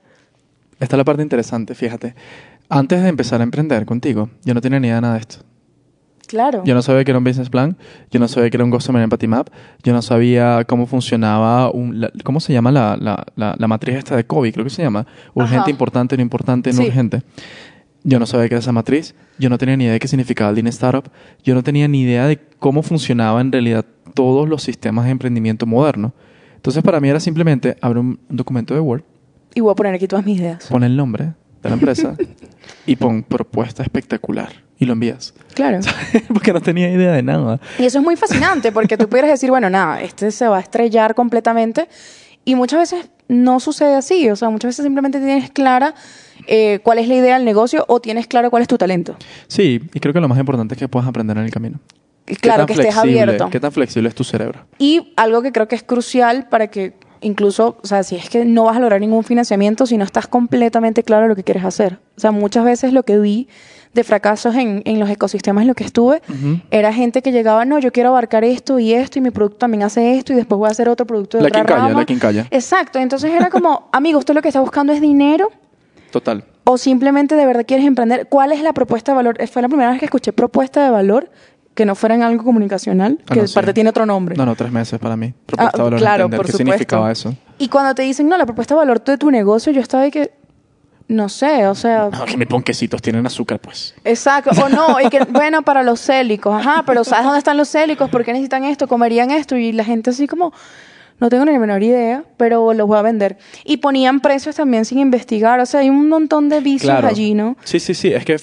[0.79, 2.15] Esta es la parte interesante, fíjate.
[2.69, 5.37] Antes de empezar a emprender contigo, yo no tenía ni idea de nada de esto.
[6.27, 6.61] Claro.
[6.63, 7.75] Yo no sabía que era un business plan,
[8.11, 9.49] yo no sabía que era un Customer Empathy Map,
[9.81, 13.95] yo no sabía cómo funcionaba, un, la- ¿cómo se llama la, la, la, la matriz
[13.95, 14.53] esta de COVID?
[14.53, 15.07] Creo que se llama.
[15.33, 15.69] Urgente, Ajá.
[15.71, 16.87] importante, no importante, no Sí.
[16.87, 17.23] urgente.
[18.03, 20.51] Yo no sabía qué era esa matriz, yo no tenía ni idea de qué significaba
[20.51, 21.03] el Lean Startup,
[21.43, 25.65] yo no tenía ni idea de cómo funcionaba en realidad todos los sistemas de emprendimiento
[25.65, 26.13] moderno.
[26.55, 29.01] Entonces para mí era simplemente abrir un documento de Word,
[29.55, 30.67] Y voy a poner aquí todas mis ideas.
[30.67, 32.15] pon el nombre de la empresa
[32.85, 35.33] y pon propuesta espectacular y lo envías.
[35.53, 35.79] Claro.
[36.33, 37.59] Porque no tenía idea de nada.
[37.77, 40.61] Y eso es muy fascinante porque tú pudieras decir, bueno, nada, este se va a
[40.61, 41.89] estrellar completamente
[42.45, 45.93] y muchas veces no sucede así, o sea, muchas veces simplemente tienes clara
[46.47, 49.17] eh, cuál es la idea del negocio o tienes claro cuál es tu talento.
[49.47, 51.79] Sí, y creo que lo más importante es que puedas aprender en el camino.
[52.25, 53.49] Y ¿Qué Claro, que estés abierto.
[53.49, 54.65] ¿Qué tan flexible es tu cerebro?
[54.77, 58.45] Y algo que creo que es crucial para que incluso, o sea, si es que
[58.45, 61.99] no vas a lograr ningún financiamiento si no estás completamente claro lo que quieres hacer.
[62.17, 63.47] O sea, muchas veces lo que vi
[63.93, 66.21] de fracasos en, en los ecosistemas en los que estuve
[66.69, 69.81] era gente que llegaba, no, yo quiero abarcar esto y esto y mi producto también
[69.83, 71.99] hace esto y después voy a hacer otro producto de La otra quincalla, rama.
[71.99, 72.47] la quincalla.
[72.51, 75.49] Exacto, entonces era como, amigo, usted lo que está buscando es dinero
[76.11, 76.43] Total.
[76.65, 78.27] o simplemente de verdad quieres emprender.
[78.27, 79.37] ¿Cuál es la propuesta de valor?
[79.47, 81.31] Fue la primera vez que escuché propuesta de valor
[81.79, 83.53] que no fuera en algo comunicacional, Ah, que no, sí.
[83.53, 84.35] aparte tiene otro nombre.
[84.35, 85.33] No, no, tres meses para mí.
[85.45, 86.57] Propuesta Ah, de valor claro, por qué supuesto.
[86.57, 87.33] significaba eso.
[87.57, 90.11] Y cuando te dicen, no, la propuesta de valor de tu negocio, yo estaba de
[90.11, 90.31] que,
[91.07, 93.95] no sé, o sea, No, que mis ponquecitos tienen azúcar, pues.
[94.03, 97.69] exacto, o no, y que, bueno, para los célicos, ajá, pero ¿sabes dónde están los
[97.69, 98.09] célicos?
[98.09, 98.87] ¿Por qué necesitan esto?
[98.87, 99.55] ¿Comerían esto?
[99.55, 100.51] Y la gente así como,
[101.19, 103.37] no tengo ni la menor idea, pero los voy a vender.
[103.65, 107.07] Y ponían precios también sin investigar, o sea, hay un montón de vicios Claro.
[107.07, 107.57] allí, ¿no?
[107.63, 108.13] Sí, sí, sí.
[108.13, 108.37] Es que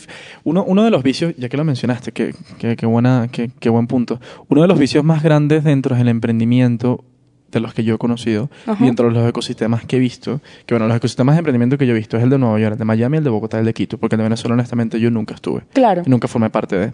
[0.45, 3.69] uno, uno de los vicios, ya que lo mencionaste, qué que, que buena, que, que
[3.71, 4.21] buen punto.
[4.49, 7.05] Uno de los vicios más grandes dentro del emprendimiento
[7.53, 8.83] de los que yo he conocido Ajá.
[8.83, 11.87] y dentro de los ecosistemas que he visto, que bueno, los ecosistemas de emprendimiento que
[11.87, 13.65] yo he visto es el de Nueva York, el de Miami, el de Bogotá, el
[13.65, 15.63] de Quito, porque el de Venezuela honestamente yo nunca estuve.
[15.73, 16.03] Claro.
[16.05, 16.93] Y nunca formé parte de.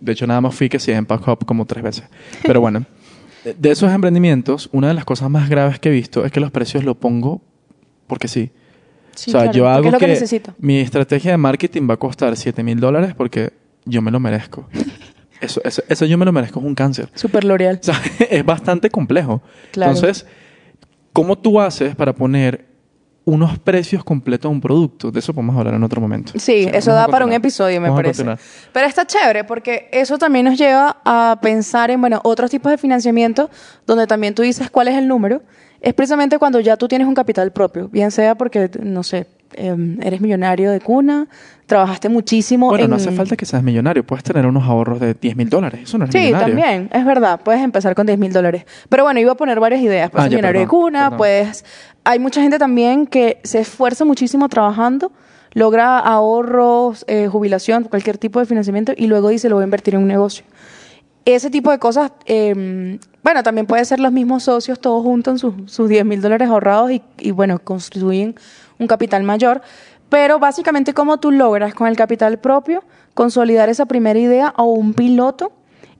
[0.00, 2.04] De hecho, nada más fui que sí en Pack Hub como tres veces.
[2.42, 2.84] Pero bueno,
[3.44, 6.50] de- esos emprendimientos, una de las cosas más graves que he visto es que los
[6.50, 7.42] precios lo pongo
[8.06, 8.50] porque sí.
[9.14, 10.54] Sí, o sea, claro, yo hago es lo que, que, necesito.
[10.58, 13.52] mi estrategia de marketing va a costar 7 mil dólares porque
[13.84, 14.68] yo me lo merezco.
[15.42, 17.08] Eso, eso, eso yo me lo merezco es un cáncer.
[17.14, 17.78] Super L'Oreal.
[17.80, 18.00] O sea,
[18.30, 19.42] es bastante complejo.
[19.72, 19.90] Claro.
[19.90, 20.24] Entonces,
[21.12, 22.64] ¿cómo tú haces para poner
[23.24, 25.10] unos precios completos a un producto?
[25.10, 26.32] De eso podemos hablar en otro momento.
[26.36, 28.24] Sí, eso da para un episodio, me Vamos parece.
[28.72, 32.78] Pero está chévere porque eso también nos lleva a pensar en, bueno, otros tipos de
[32.78, 33.50] financiamiento
[33.86, 35.42] donde también tú dices cuál es el número.
[35.80, 39.98] Es precisamente cuando ya tú tienes un capital propio, bien sea porque, no sé, em,
[40.02, 41.26] eres millonario de cuna,
[41.66, 42.90] trabajaste muchísimo Bueno, en...
[42.90, 44.04] no hace falta que seas millonario.
[44.04, 45.80] Puedes tener unos ahorros de 10 mil dólares.
[45.84, 46.46] Eso no es Sí, millonario.
[46.56, 48.64] también, es verdad, puedes empezar con 10 mil dólares.
[48.88, 50.10] Pero bueno, iba a poner varias ideas.
[50.10, 51.18] Puedes Ah, ser millonario de cuna, perdón.
[51.18, 51.64] pues
[52.04, 55.12] hay mucha gente también que se esfuerza muchísimo trabajando,
[55.54, 59.94] logra ahorros, eh, jubilación, cualquier tipo de financiamiento y luego dice lo voy a invertir
[59.94, 60.44] en un negocio.
[61.24, 65.54] Ese tipo de cosas, eh, bueno, también puede ser los mismos socios todos juntos sus,
[65.66, 68.34] sus 10 mil dólares ahorrados y, y, bueno, constituyen
[68.82, 69.62] un capital mayor.
[70.08, 74.92] Pero básicamente, ¿cómo tú logras con el capital propio consolidar esa primera idea o un
[74.92, 75.52] piloto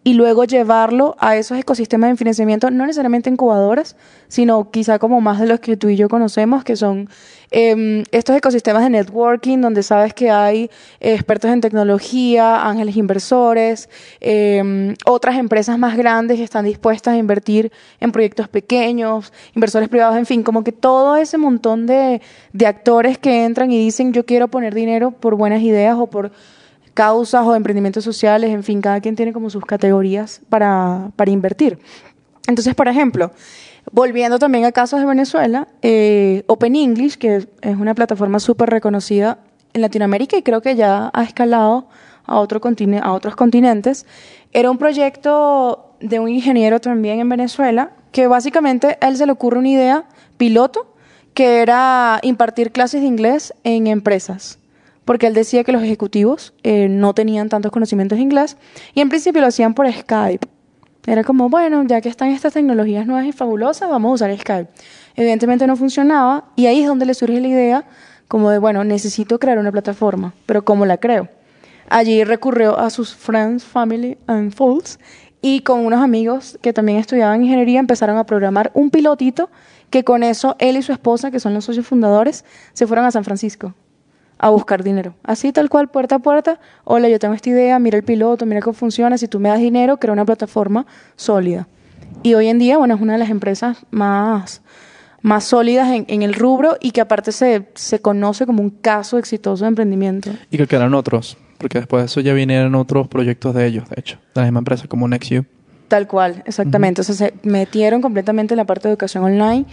[0.05, 5.39] y luego llevarlo a esos ecosistemas de financiamiento, no necesariamente incubadoras, sino quizá como más
[5.39, 7.09] de los que tú y yo conocemos, que son
[7.53, 13.89] em, estos ecosistemas de networking, donde sabes que hay expertos en tecnología, ángeles inversores,
[14.21, 20.17] em, otras empresas más grandes que están dispuestas a invertir en proyectos pequeños, inversores privados,
[20.17, 22.21] en fin, como que todo ese montón de,
[22.53, 26.33] de actores que entran y dicen yo quiero poner dinero por buenas ideas o por
[26.95, 31.79] causas o emprendimientos sociales, en fin, cada quien tiene como sus categorías para, para invertir.
[32.47, 33.33] Entonces, por ejemplo,
[33.91, 39.39] volviendo también a casos de Venezuela, eh, Open English, que es una plataforma súper reconocida
[39.73, 41.89] en Latinoamérica y creo que ya ha escalado
[42.27, 42.61] a, otro
[43.03, 44.07] a otros continentes,
[44.53, 49.33] era un proyecto de un ingeniero también en Venezuela que básicamente a él se le
[49.33, 50.05] ocurre una idea
[50.37, 50.95] piloto
[51.35, 54.59] que era impartir clases de inglés en empresas
[55.05, 58.57] porque él decía que los ejecutivos eh, no tenían tantos conocimientos de inglés
[58.95, 60.47] y en principio lo hacían por Skype.
[61.07, 64.71] Era como, bueno, ya que están estas tecnologías nuevas y fabulosas, vamos a usar Skype.
[65.17, 67.85] Evidentemente no funcionaba y ahí es donde le surge la idea
[68.29, 71.29] como de, bueno, necesito crear una plataforma, pero ¿cómo la creo?
[71.91, 74.99] Allí recurrió a sus friends, family and fools
[75.43, 79.51] y con unos amigos que también estudiaban ingeniería empezaron a programar un pilotito
[79.91, 83.11] que con eso él y su esposa, que son los socios fundadores, se fueron a
[83.11, 83.75] San Francisco
[84.43, 85.15] a buscar dinero.
[85.23, 86.59] Así tal cual, puerta a puerta.
[86.85, 89.17] Hola, yo tengo esta idea, mira el piloto, mira cómo funciona.
[89.17, 91.69] Si tú me das dinero, crea una plataforma sólida.
[92.25, 94.61] Y hoy en día, bueno, es una de las empresas más,
[95.23, 99.65] más sólidas en, el rubro y que aparte se, se conoce como un caso exitoso
[99.65, 100.31] de emprendimiento.
[100.51, 104.01] Y que quedaron otros, porque después de eso ya vinieron otros proyectos de ellos, de
[104.01, 105.47] hecho, de la misma empresa como NextU.
[105.93, 107.03] Tal cual, exactamente.
[107.03, 109.67] O sea, se metieron completamente en la parte de educación online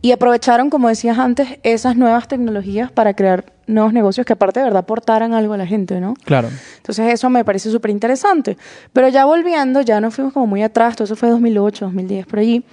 [0.00, 4.64] y aprovecharon, como decías antes, esas nuevas tecnologías para crear nuevos negocios que aparte de
[4.64, 6.14] verdad aportaran algo a la gente, ¿no?
[6.24, 6.48] Claro.
[6.78, 8.56] Entonces eso me parece súper interesante.
[8.94, 12.38] Pero ya volviendo, ya nos fuimos como muy atrás, todo eso fue 2008, 2010, por
[12.38, 12.64] allí.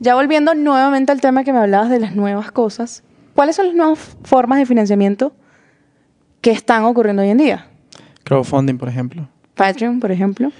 [0.00, 3.04] Ya volviendo nuevamente al tema que me hablabas de las nuevas cosas,
[3.36, 5.32] ¿cuáles son las nuevas formas de financiamiento
[6.40, 7.68] que están ocurriendo hoy en día?
[8.24, 9.28] Crowdfunding, por ejemplo.
[9.54, 10.50] Patreon, por ejemplo.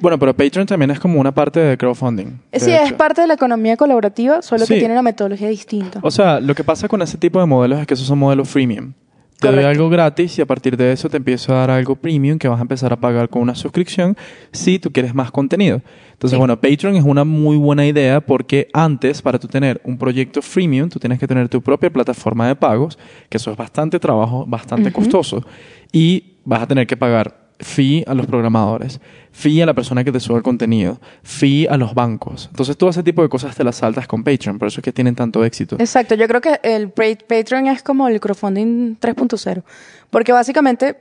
[0.00, 2.38] Bueno, pero Patreon también es como una parte de crowdfunding.
[2.52, 6.00] sí, es parte de la economía colaborativa, solo que tiene una metodología distinta.
[6.02, 8.48] O sea, lo que pasa con ese tipo de modelos es que esos son modelos
[8.48, 8.92] freemium.
[9.40, 12.38] Te doy algo gratis y a partir de eso te empiezo a dar algo premium
[12.38, 14.16] que vas a empezar a pagar con una suscripción
[14.50, 15.80] si tú quieres más contenido.
[16.12, 20.42] Entonces, bueno, Patreon es una muy buena idea porque antes, para tú tener un proyecto
[20.42, 24.44] freemium, tú tienes que tener tu propia plataforma de pagos, que eso es bastante trabajo,
[24.44, 25.44] bastante costoso.
[25.92, 29.00] Y vas a tener que pagar fee a los programadores,
[29.32, 32.46] fee a la persona que te sube el contenido, fee a los bancos.
[32.50, 34.92] Entonces todo ese tipo de cosas te las saltas con Patreon, por eso es que
[34.92, 35.76] tienen tanto éxito.
[35.78, 39.62] Exacto, yo creo que el Patreon es como el crowdfunding 3.0,
[40.10, 40.98] porque básicamente,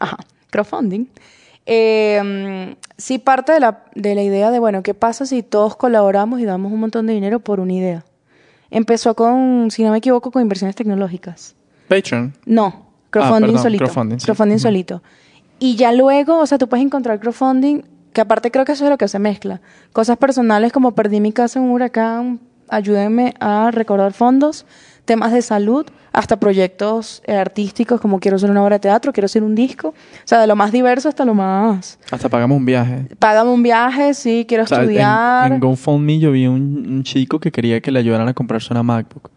[0.00, 0.16] ajá,
[0.50, 1.06] crowdfunding,
[1.66, 6.40] eh, sí parte de la, de la idea de, bueno, ¿qué pasa si todos colaboramos
[6.40, 8.04] y damos un montón de dinero por una idea?
[8.70, 11.54] Empezó con, si no me equivoco, con inversiones tecnológicas.
[11.88, 12.32] Patreon.
[12.46, 13.84] No, Crowdfunding ah, solito.
[13.84, 15.02] Crowdfunding, solito.
[15.58, 17.82] Y ya luego, o sea, tú puedes encontrar crowdfunding,
[18.14, 19.60] que aparte creo que eso es lo que se mezcla.
[19.92, 24.64] Cosas personales como perdí mi casa en un huracán, ayúdenme a recordar fondos,
[25.04, 29.26] temas de salud, hasta proyectos eh, artísticos como quiero hacer una obra de teatro, quiero
[29.26, 29.88] hacer un disco.
[29.88, 29.94] O
[30.24, 31.98] sea, de lo más diverso hasta lo más...
[32.10, 33.08] Hasta pagamos un viaje.
[33.18, 35.52] Pagamos un viaje, sí, quiero estudiar.
[35.52, 38.82] En, GoFundMe yo vi un, un chico que quería que le ayudaran a comprarse una
[38.82, 39.30] MacBook.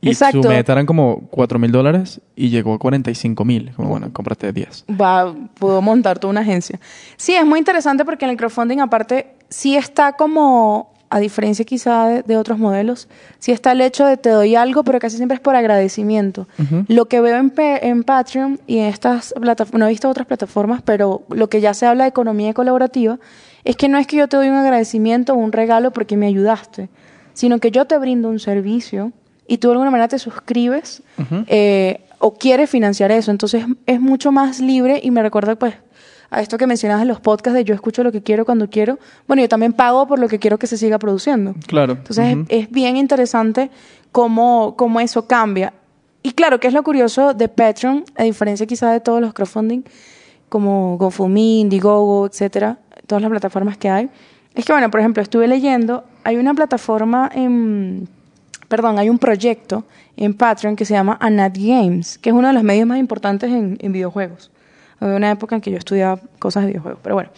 [0.00, 3.72] Y su meta eran como 4 mil dólares y llegó a 45 mil.
[3.74, 4.84] Como, bueno, cómprate 10.
[5.00, 6.78] Va, puedo montar toda una agencia.
[7.16, 12.22] Sí, es muy interesante porque en el crowdfunding, aparte, sí está como, a diferencia quizá
[12.22, 13.08] de, otros modelos,
[13.40, 16.46] sí está el hecho de te doy algo, pero casi siempre es por agradecimiento.
[16.86, 20.80] Lo que veo en, en Patreon y en estas plataformas, no he visto otras plataformas,
[20.82, 23.18] pero lo que ya se habla de economía colaborativa,
[23.64, 26.26] es que no es que yo te doy un agradecimiento o un regalo porque me
[26.26, 26.88] ayudaste,
[27.32, 29.12] sino que yo te brindo un servicio
[29.48, 31.02] y tú de alguna manera te suscribes
[31.48, 33.30] eh, o quieres financiar eso.
[33.32, 35.74] Entonces es mucho más libre y me recuerda pues
[36.30, 38.98] a esto que mencionabas en los podcasts de yo escucho lo que quiero cuando quiero.
[39.26, 41.54] Bueno, yo también pago por lo que quiero que se siga produciendo.
[41.66, 41.94] Claro.
[41.94, 43.70] Entonces es, bien interesante
[44.12, 45.72] cómo, cómo eso cambia.
[46.22, 49.82] Y claro, que es lo curioso de Patreon, a diferencia quizás de todos los crowdfunding,
[50.50, 54.10] como GoFundMe, Indiegogo, etcétera, todas las plataformas que hay,
[54.54, 58.08] es que, bueno, por ejemplo, estuve leyendo, hay una plataforma en
[58.68, 59.84] perdón, hay un proyecto
[60.16, 63.50] en Patreon que se llama Anat Games, que es uno de los medios más importantes
[63.50, 64.50] en, videojuegos.
[65.00, 67.30] Había una época en que yo estudiaba cosas de videojuegos, pero bueno.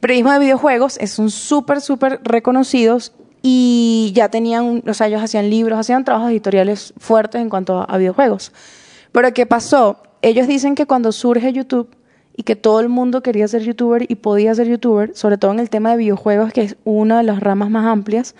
[0.00, 5.78] periodismo de videojuegos son súper, súper reconocidos y ya tenían, o sea, ellos hacían libros,
[5.78, 8.52] hacían trabajos editoriales fuertes en cuanto a videojuegos.
[9.12, 10.02] Pero ¿qué pasó?
[10.22, 11.88] Ellos dicen que cuando surge YouTube
[12.36, 15.58] y que todo el mundo quería ser youtuber y podía ser youtuber, sobre todo en
[15.58, 18.36] el tema de videojuegos, que es una de las ramas más amplias,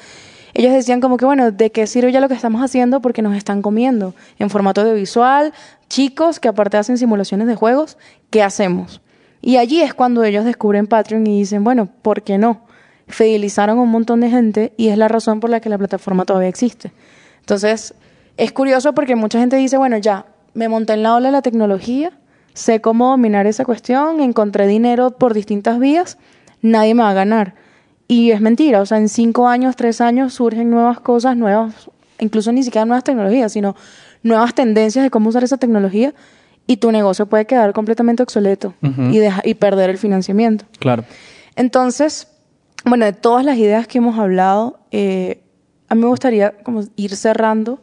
[0.58, 3.00] ellos decían como que, bueno, ¿de qué sirve ya lo que estamos haciendo?
[3.00, 5.52] Porque nos están comiendo en formato audiovisual,
[5.88, 7.96] chicos que aparte hacen simulaciones de juegos,
[8.30, 9.00] ¿qué hacemos?
[9.40, 12.62] Y allí es cuando ellos descubren Patreon y dicen, bueno, ¿por qué no?
[13.06, 16.24] Fidelizaron a un montón de gente y es la razón por la que la plataforma
[16.24, 16.90] todavía existe.
[17.38, 17.94] Entonces,
[18.36, 21.42] es curioso porque mucha gente dice, bueno, ya, me monté en la ola de la
[21.42, 22.10] tecnología,
[22.54, 26.18] sé cómo dominar esa cuestión, encontré dinero por distintas vías,
[26.62, 27.54] nadie me va a ganar.
[28.08, 32.50] Y es mentira, o sea, en cinco años, tres años surgen nuevas cosas, nuevas, incluso
[32.52, 33.76] ni siquiera nuevas tecnologías, sino
[34.22, 36.14] nuevas tendencias de cómo usar esa tecnología
[36.66, 40.64] y tu negocio puede quedar completamente obsoleto y, y perder el financiamiento.
[40.78, 41.04] Claro.
[41.54, 42.28] Entonces,
[42.84, 45.42] bueno, de todas las ideas que hemos hablado, eh,
[45.88, 47.80] a mí me gustaría como ir cerrando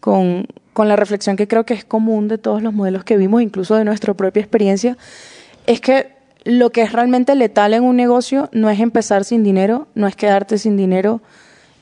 [0.00, 3.42] con, con la reflexión que creo que es común de todos los modelos que vimos,
[3.42, 4.96] incluso de nuestra propia experiencia,
[5.66, 9.88] es que lo que es realmente letal en un negocio no es empezar sin dinero,
[9.94, 11.20] no es quedarte sin dinero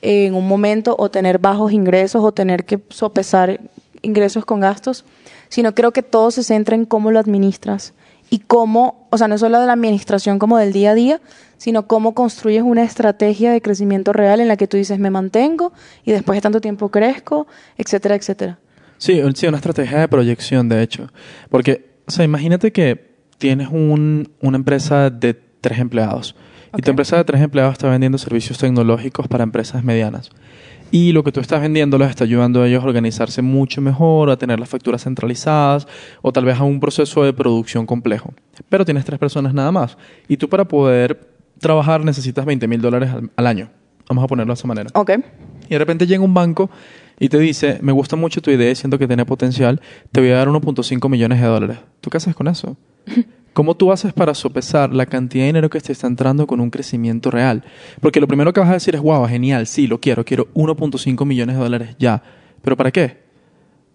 [0.03, 3.61] en un momento o tener bajos ingresos o tener que sopesar
[4.03, 5.05] ingresos con gastos,
[5.49, 7.95] sino creo que todo se centra en cómo lo administras
[8.31, 11.21] y cómo, o sea, no solo de la administración como del día a día,
[11.59, 15.73] sino cómo construyes una estrategia de crecimiento real en la que tú dices me mantengo
[16.05, 17.47] y después de tanto tiempo crezco,
[17.79, 18.59] etcétera, etcétera.
[18.99, 21.09] Sí, sí, una estrategia de proyección, de hecho.
[21.51, 26.37] Porque, o sea, imagínate que tienes un, una empresa de tres empleados
[26.77, 30.31] y tu empresa de tres empleados está vendiendo servicios tecnológicos para empresas medianas.
[30.91, 34.31] Y lo que tú estás vendiendo les está ayudando a ellos a organizarse mucho mejor,
[34.31, 35.89] a tener las facturas centralizadas
[36.23, 38.35] o tal vez a un proceso de producción complejo.
[38.69, 39.97] Pero tienes tres personas nada más.
[40.29, 43.71] Y tú para poder trabajar necesitas 20 mil dólares al, año.
[44.09, 44.91] Vamos a ponerlo de esa manera.
[44.95, 45.13] Ok.
[45.67, 46.71] Y de repente llega un banco
[47.19, 49.81] y te dice, me gusta mucho tu idea, siento que tiene potencial,
[50.13, 51.79] te voy a dar 1.5 millones de dólares.
[52.01, 52.77] ¿Tú qué haces con eso?
[53.53, 56.69] ¿Cómo tú haces para sopesar la cantidad de dinero que te está entrando con un
[56.69, 57.65] crecimiento real?
[58.03, 61.25] Porque lo primero que vas a decir es, wow, genial, sí, lo quiero, quiero 1.5
[61.25, 62.23] millones de dólares ya.
[62.61, 63.25] ¿Pero para qué?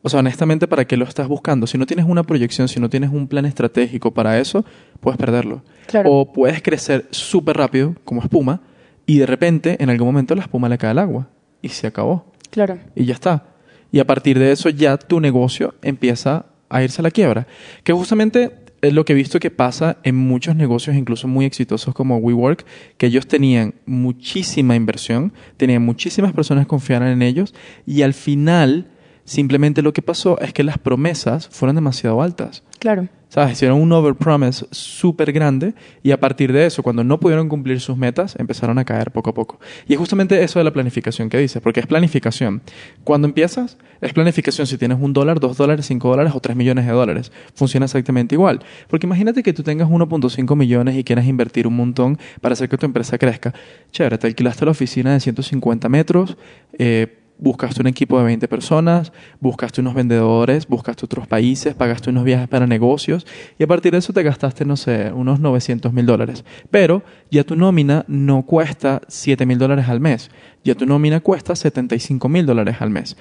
[0.02, 1.68] O sea, honestamente, ¿para qué lo estás buscando?
[1.68, 4.66] Si no tienes una proyección, si no tienes un plan estratégico para eso,
[5.00, 5.62] puedes perderlo.
[6.06, 8.62] O puedes crecer súper rápido, como espuma,
[9.06, 11.28] y de repente, en algún momento, la espuma le cae al agua.
[11.62, 12.26] Y se acabó.
[12.52, 12.78] Claro.
[12.96, 13.48] Y ya está.
[13.92, 17.48] Y a partir de eso, ya tu negocio empieza a irse a la quiebra.
[17.84, 21.94] Que justamente es lo que he visto que pasa en muchos negocios, incluso muy exitosos
[21.94, 22.66] como WeWork,
[22.98, 27.54] que ellos tenían muchísima inversión, tenían muchísimas personas que confiaran en ellos,
[27.86, 28.88] y al final
[29.24, 32.64] Simplemente lo que pasó es que las promesas fueron demasiado altas.
[32.80, 33.08] Claro.
[33.32, 33.54] ¿Sabes?
[33.54, 37.96] Hicieron un overpromise súper grande y a partir de eso, cuando no pudieron cumplir sus
[37.96, 39.58] metas, empezaron a caer poco a poco.
[39.88, 42.62] Y es justamente eso de la planificación que dices, porque es planificación.
[43.06, 46.86] Cuando empiezas, es planificación si tienes un dólar, dos dólares, cinco dólares o tres millones
[46.86, 47.32] de dólares.
[47.56, 48.60] Funciona exactamente igual.
[48.90, 52.78] Porque imagínate que tú tengas 1.5 millones y quieras invertir un montón para hacer que
[52.78, 53.54] tu empresa crezca.
[53.94, 56.36] Chévere, te alquilaste la oficina de 150 metros,
[56.78, 62.24] eh, buscaste un equipo de 20 personas, buscaste unos vendedores, buscaste otros países, pagaste unos
[62.24, 63.26] viajes para negocios
[63.58, 66.46] y a partir de eso te gastaste, no sé, unos 900 mil dólares.
[66.70, 70.30] Pero ya tu nómina no cuesta 7 mil dólares al mes,
[70.64, 73.18] ya tu nómina cuesta 75 mil dólares al mes.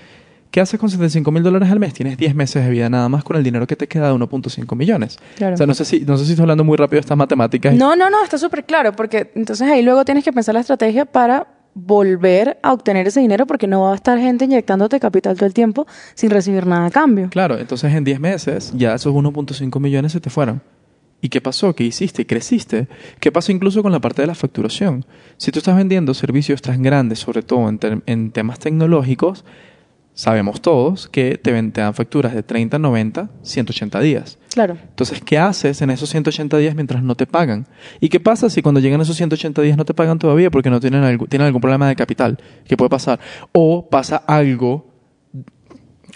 [0.50, 1.94] ¿Qué haces con 75 mil dólares al mes?
[1.94, 4.76] Tienes 10 meses de vida nada más con el dinero que te queda de 1.5
[4.76, 5.16] millones.
[5.36, 7.72] O sea, no sé, si, no sé si estoy hablando muy rápido de estas matemáticas.
[7.74, 11.04] No, no, no, está súper claro, porque entonces ahí luego tienes que pensar la estrategia
[11.04, 11.46] para
[11.86, 15.54] volver a obtener ese dinero porque no va a estar gente inyectándote capital todo el
[15.54, 17.28] tiempo sin recibir nada a cambio.
[17.30, 20.62] Claro, entonces en 10 meses ya esos 1.5 millones se te fueron.
[21.22, 21.74] ¿Y qué pasó?
[21.74, 22.26] ¿Qué hiciste?
[22.26, 22.88] ¿Creciste?
[23.20, 25.04] ¿Qué pasó incluso con la parte de la facturación?
[25.36, 29.44] Si tú estás vendiendo servicios tan grandes, sobre todo en, en temas tecnológicos,
[30.14, 34.38] sabemos todos que te, dan facturas de 30, 90, 180 días.
[34.52, 34.76] Claro.
[34.82, 37.66] Entonces, ¿qué haces en esos 180 días mientras no te pagan?
[38.00, 40.80] ¿Y qué pasa si cuando llegan esos 180 días no te pagan todavía porque no
[40.80, 42.38] tienen, algo, tienen algún problema de capital?
[42.66, 43.20] ¿Qué puede pasar?
[43.52, 44.90] O pasa algo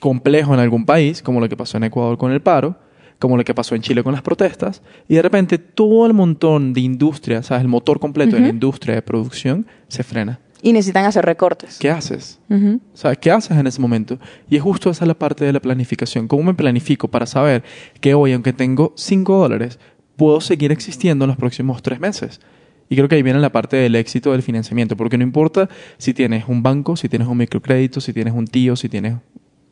[0.01, 2.77] complejo en algún país, como lo que pasó en Ecuador con el paro,
[3.19, 6.73] como lo que pasó en Chile con las protestas, y de repente todo el montón
[6.73, 7.63] de industria, ¿sabes?
[7.63, 10.41] El motor completo de la industria de producción se frena.
[10.65, 11.77] Y necesitan hacer recortes.
[11.79, 12.41] ¿Qué haces?
[12.49, 14.19] O sea, ¿qué haces en ese momento?
[14.49, 16.27] Y es justo esa la parte de la planificación.
[16.27, 17.63] ¿Cómo me planifico para saber
[18.01, 19.79] que hoy, aunque tengo 5 dólares,
[20.17, 22.41] puedo seguir existiendo en los próximos tres meses?
[22.89, 26.15] Y creo que ahí viene la parte del éxito del financiamiento, porque no importa si
[26.15, 29.17] tienes un banco, si tienes un microcrédito, si tienes un tío, si tienes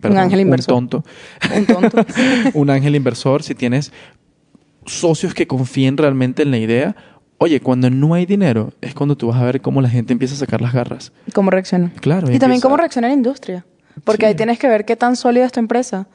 [0.02, 0.74] un ángel inversor.
[0.74, 1.09] Un tonto.
[1.57, 2.05] Un tonto.
[2.52, 3.94] un ángel inversor, si tienes
[4.85, 6.96] socios que confíen realmente en la idea
[7.42, 10.37] Oye, cuando no hay dinero es cuando tú vas a ver cómo la gente empieza
[10.37, 11.11] a sacar las garras.
[11.35, 11.90] ¿Cómo reacciona?
[12.00, 12.31] Claro.
[12.31, 13.66] Y, también cómo reacciona la industria.
[14.05, 16.07] Porque ahí tienes que ver qué tan sólida es tu empresa.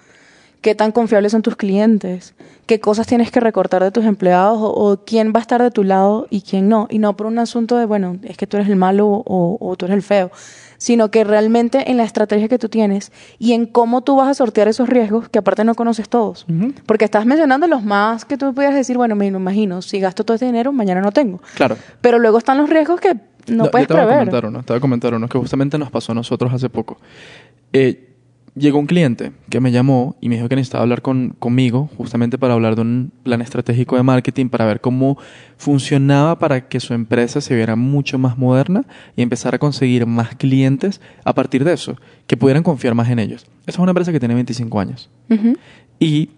[0.68, 2.34] Qué tan confiables son tus clientes,
[2.66, 5.72] qué cosas tienes que recortar de tus empleados o, o quién va a estar de
[5.72, 6.88] tu lado y quién no.
[6.90, 9.76] Y no por un asunto de, bueno, es que tú eres el malo o, o
[9.78, 10.30] tú eres el feo,
[10.78, 14.34] sino que realmente en la estrategia que tú tienes y en cómo tú vas a
[14.34, 16.46] sortear esos riesgos que aparte no conoces todos.
[16.86, 20.36] Porque estás mencionando los más que tú pudieras decir, bueno, me imagino, si gasto todo
[20.36, 21.40] este dinero, mañana no tengo.
[21.56, 21.78] Claro.
[22.02, 23.16] Pero luego están los riesgos que
[23.48, 24.20] no, yo puedes te voy a prever.
[24.28, 26.98] comentar uno, te voy a comentar uno que justamente nos pasó a nosotros hace poco.
[27.72, 28.17] Eh,
[28.58, 32.38] llegó un cliente que me llamó y me dijo que necesitaba hablar con, conmigo justamente
[32.38, 35.18] para hablar de un plan estratégico de marketing para ver cómo
[35.58, 38.86] funcionaba para que su empresa se viera mucho más moderna
[39.16, 41.96] y empezar a conseguir más clientes a partir de eso,
[42.26, 43.46] que pudieran confiar más en ellos.
[43.66, 45.10] Esa es una empresa que tiene 25 años.
[46.00, 46.30] Y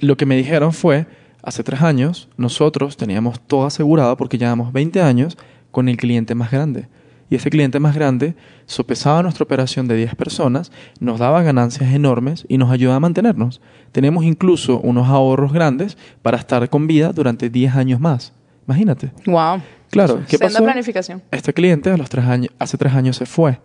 [0.00, 1.06] lo que me dijeron fue,
[1.42, 5.36] hace tres años nosotros teníamos todo asegurado porque llevamos 20 años
[5.70, 6.86] con el cliente más grande.
[7.32, 8.34] Y ese cliente más grande
[8.66, 10.70] sopesaba nuestra operación de 10 personas,
[11.00, 13.62] nos daba ganancias enormes y nos ayudaba a mantenernos.
[13.90, 18.34] Tenemos incluso unos ahorros grandes para estar con vida durante 10 años más.
[18.68, 19.12] Imagínate.
[19.24, 19.62] Wow.
[19.90, 20.62] Claro, ¿qué Senda pasó?
[20.62, 21.22] planificación.
[21.30, 23.60] Este cliente a los tres años, hace tres años se fue.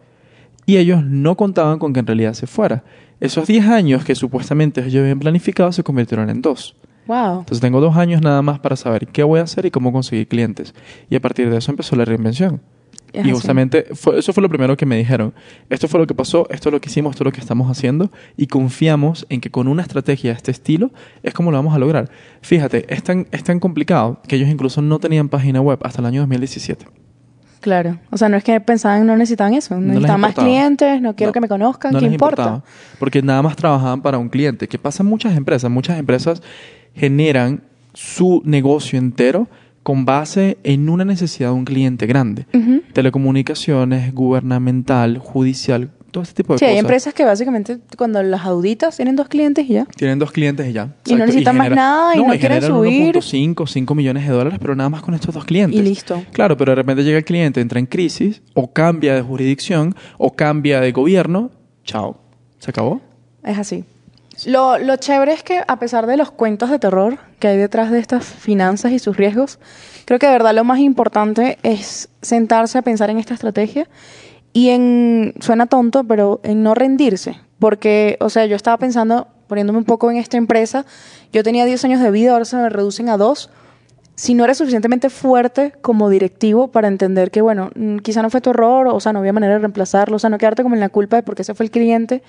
[0.66, 2.86] Y ellos no contaban con que en realidad se fuera.
[3.20, 6.78] Esos 10 años que supuestamente ellos habían planificado se convirtieron en dos.
[7.06, 7.40] Wow.
[7.40, 10.30] Entonces tengo dos años nada más para saber qué voy a hacer y cómo conseguir
[10.30, 10.74] clientes.
[11.10, 12.62] Y a partir de eso empezó la reinvención.
[13.14, 15.34] Y justamente fue- eso fue lo primero que me dijeron.
[15.70, 17.70] Esto fue lo que pasó, esto es lo que hicimos, esto es lo que estamos
[17.72, 20.92] haciendo y confiamos en que con una estrategia de este estilo
[21.24, 22.10] es como lo vamos a lograr.
[22.42, 26.06] Fíjate, es tan, es tan complicado que ellos incluso no tenían página web hasta el
[26.08, 26.86] año 2017.
[27.60, 27.98] Claro.
[28.12, 29.74] O sea, no es que pensaban, no necesitaban eso.
[29.76, 32.42] les Necesitaban más clientes, no quiero No, que me conozcan, no ¿qué les importa?
[32.44, 32.64] importaba,
[33.00, 34.68] porque nada más trabajaban para un cliente.
[34.68, 35.70] Que pasa en muchas empresas.
[35.72, 36.42] Muchas empresas
[36.96, 39.48] generan su negocio entero
[39.88, 42.46] con base en una necesidad de un cliente grande.
[42.92, 46.84] Telecomunicaciones, gubernamental, judicial, todo este tipo de Sí, hay cosas.
[46.84, 49.86] empresas que básicamente cuando las auditas tienen dos clientes y ya.
[49.96, 50.94] Tienen dos clientes y ya.
[51.06, 53.16] Y no necesitan más nada y no quieren generan subir.
[53.16, 55.80] 1.5, 5 millones de dólares, pero nada más con estos dos clientes.
[55.80, 56.22] Y listo.
[56.34, 60.36] Claro, pero de repente llega el cliente, entra en crisis, o cambia de jurisdicción, o
[60.36, 61.50] cambia de gobierno.
[61.86, 62.20] Chao.
[62.60, 63.00] ¿Se acabó?
[63.42, 63.86] Es así.
[64.46, 67.92] Lo, lo chévere es que a pesar de los cuentos de terror que hay detrás
[67.92, 69.60] de estas finanzas y sus riesgos,
[70.06, 73.88] creo que de verdad lo más importante es sentarse a pensar en esta estrategia
[74.54, 77.40] y en, suena tonto, pero en no rendirse.
[77.60, 80.86] Porque, o sea, yo estaba pensando, poniéndome un poco en esta empresa,
[81.32, 83.52] yo tenía 10 años de vida, ahora se me reducen a 2.
[84.16, 88.42] Si no eres suficientemente fuerte como directivo para entender que, bueno, mm, quizá no fue
[88.42, 90.82] tu error, o sea, no había manera de reemplazarlo, o sea, no quedarte como en
[90.82, 92.24] la culpa de por qué ese fue el cliente,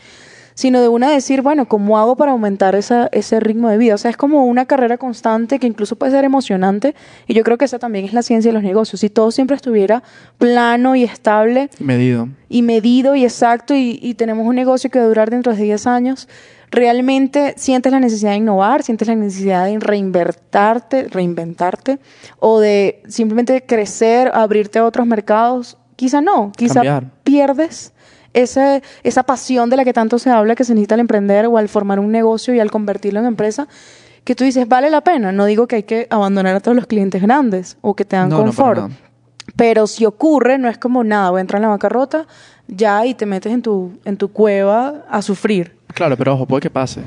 [0.59, 3.95] sino de una decir, bueno, ¿cómo hago para aumentar esa, ese ritmo de vida?
[3.95, 6.97] O sea, es como una carrera constante que incluso puede ser emocionante
[7.29, 8.99] y yo creo que esa también es la ciencia de los negocios.
[8.99, 10.03] Si todo siempre estuviera
[10.37, 12.29] plano y estable Medido.
[12.49, 15.63] y medido y exacto y, y tenemos un negocio que va a durar dentro de
[15.63, 16.29] 10 años,
[16.73, 22.01] realmente sientes la necesidad de innovar, sientes la necesidad de reinvertarte, reinventarte
[22.41, 25.79] o de simplemente crecer, abrirte a otros mercados.
[25.95, 27.13] Quizá no, quizá Cambiar.
[27.23, 27.93] pierdes
[28.35, 31.59] ese, esa pasión de la que tanto se habla que se necesita al emprender o
[31.59, 33.69] al formar un negocio y al convertirlo en empresa,
[34.25, 35.33] que tú dices, vale la pena.
[35.33, 38.29] No digo que hay que abandonar a todos los clientes grandes o que te dan
[38.29, 38.91] No, confort.
[39.57, 42.27] pero si ocurre, no es como nada, voy a entrar en la bancarrota
[42.67, 45.75] ya y te metes en tu, en tu cueva a sufrir.
[45.95, 47.01] Claro, pero ojo, puede que pase.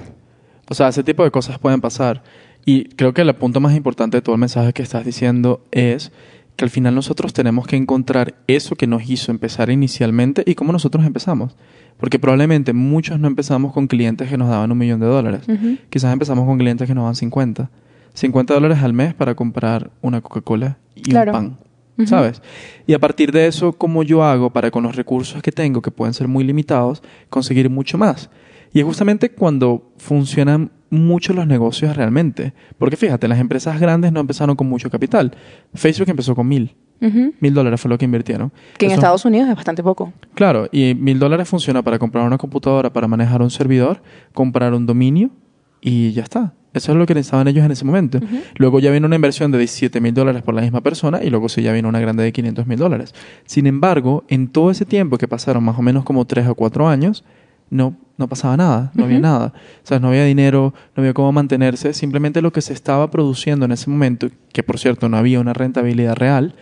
[0.69, 2.23] O sea, ese tipo de cosas pueden pasar.
[2.65, 6.11] Y creo que el punto más importante de todo el mensaje que estás diciendo es
[6.55, 10.71] que al final nosotros tenemos que encontrar eso que nos hizo empezar inicialmente y cómo
[10.71, 11.55] nosotros empezamos.
[11.97, 15.41] Porque probablemente muchos no empezamos con clientes que nos daban un millón de dólares.
[15.89, 17.69] Quizás empezamos con clientes que nos dan 50.
[18.13, 21.31] 50 dólares al mes para comprar una Coca-Cola y Claro.
[21.31, 21.37] un
[21.97, 22.07] pan.
[22.07, 22.41] ¿Sabes?
[22.87, 25.91] Y a partir de eso, ¿cómo yo hago para con los recursos que tengo, que
[25.91, 28.29] pueden ser muy limitados, conseguir mucho más?
[28.73, 32.53] Y es justamente cuando funcionan mucho los negocios realmente.
[32.77, 35.35] Porque fíjate, las empresas grandes no empezaron con mucho capital.
[35.73, 36.75] Facebook empezó con mil.
[37.39, 38.51] Mil dólares fue lo que invirtieron.
[38.77, 40.13] Que en Estados Unidos es bastante poco.
[40.35, 44.03] Claro, y mil dólares funciona para comprar una computadora, para manejar un servidor,
[44.33, 45.31] comprar un dominio
[45.81, 46.53] y ya está.
[46.73, 48.19] Eso es lo que necesitaban ellos en ese momento.
[48.55, 51.49] Luego ya vino una inversión de 17 mil dólares por la misma persona y luego
[51.49, 53.15] sí ya vino una grande de 500 mil dólares.
[53.45, 56.87] Sin embargo, en todo ese tiempo que pasaron más o menos como 3 o 4
[56.87, 57.25] años,
[57.71, 59.53] no, no pasaba nada, no había nada.
[59.83, 61.93] O sea, no había dinero, no había cómo mantenerse.
[61.93, 65.53] Simplemente lo que se estaba produciendo en ese momento, que por cierto no había una
[65.53, 66.55] rentabilidad real,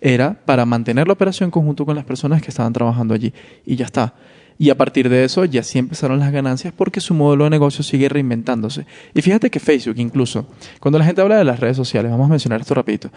[0.00, 3.32] era para mantener la operación conjunto con las personas que estaban trabajando allí.
[3.64, 4.14] Y ya está.
[4.58, 7.82] Y a partir de eso ya sí empezaron las ganancias porque su modelo de negocio
[7.82, 8.86] sigue reinventándose.
[9.14, 10.46] Y fíjate que Facebook incluso,
[10.80, 13.10] cuando la gente habla de las redes sociales, vamos a mencionar esto rapidito,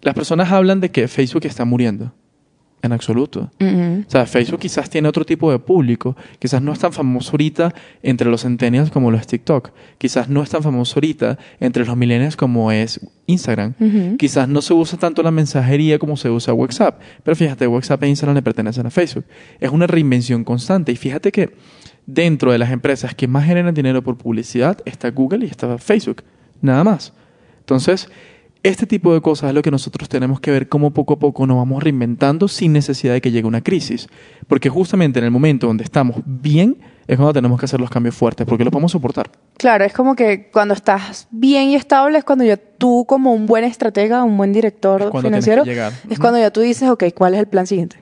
[0.00, 2.12] las personas hablan de que Facebook está muriendo.
[2.82, 3.50] En absoluto.
[3.60, 4.04] Ujú.
[4.06, 6.16] O sea, Facebook quizás tiene otro tipo de público.
[6.38, 9.70] Quizás no es tan famoso ahorita entre los centennials como lo es TikTok.
[9.98, 13.74] Quizás no es tan famoso ahorita entre los millennials como es Instagram.
[13.78, 14.16] Ujú.
[14.16, 17.00] Quizás no se usa tanto la mensajería como se usa WhatsApp.
[17.22, 19.24] Pero fíjate, WhatsApp e Instagram le pertenecen a Facebook.
[19.60, 20.90] Es una reinvención constante.
[20.90, 21.54] Y fíjate que
[22.06, 26.24] dentro de las empresas que más generan dinero por publicidad está Google y está Facebook.
[26.60, 27.12] Nada más.
[27.60, 28.08] Entonces,
[28.62, 31.46] este tipo de cosas es lo que nosotros tenemos que ver cómo poco a poco
[31.46, 34.08] nos vamos reinventando sin necesidad de que llegue una crisis.
[34.46, 38.14] Porque justamente en el momento donde estamos bien es cuando tenemos que hacer los cambios
[38.14, 39.28] fuertes, porque los podemos soportar.
[39.56, 43.46] Claro, es como que cuando estás bien y estable es cuando ya tú como un
[43.46, 45.92] buen estratega, un buen director Es cuando financiero, que llegar.
[46.08, 47.96] es cuando ya tú dices, ok, ¿cuál es el plan siguiente?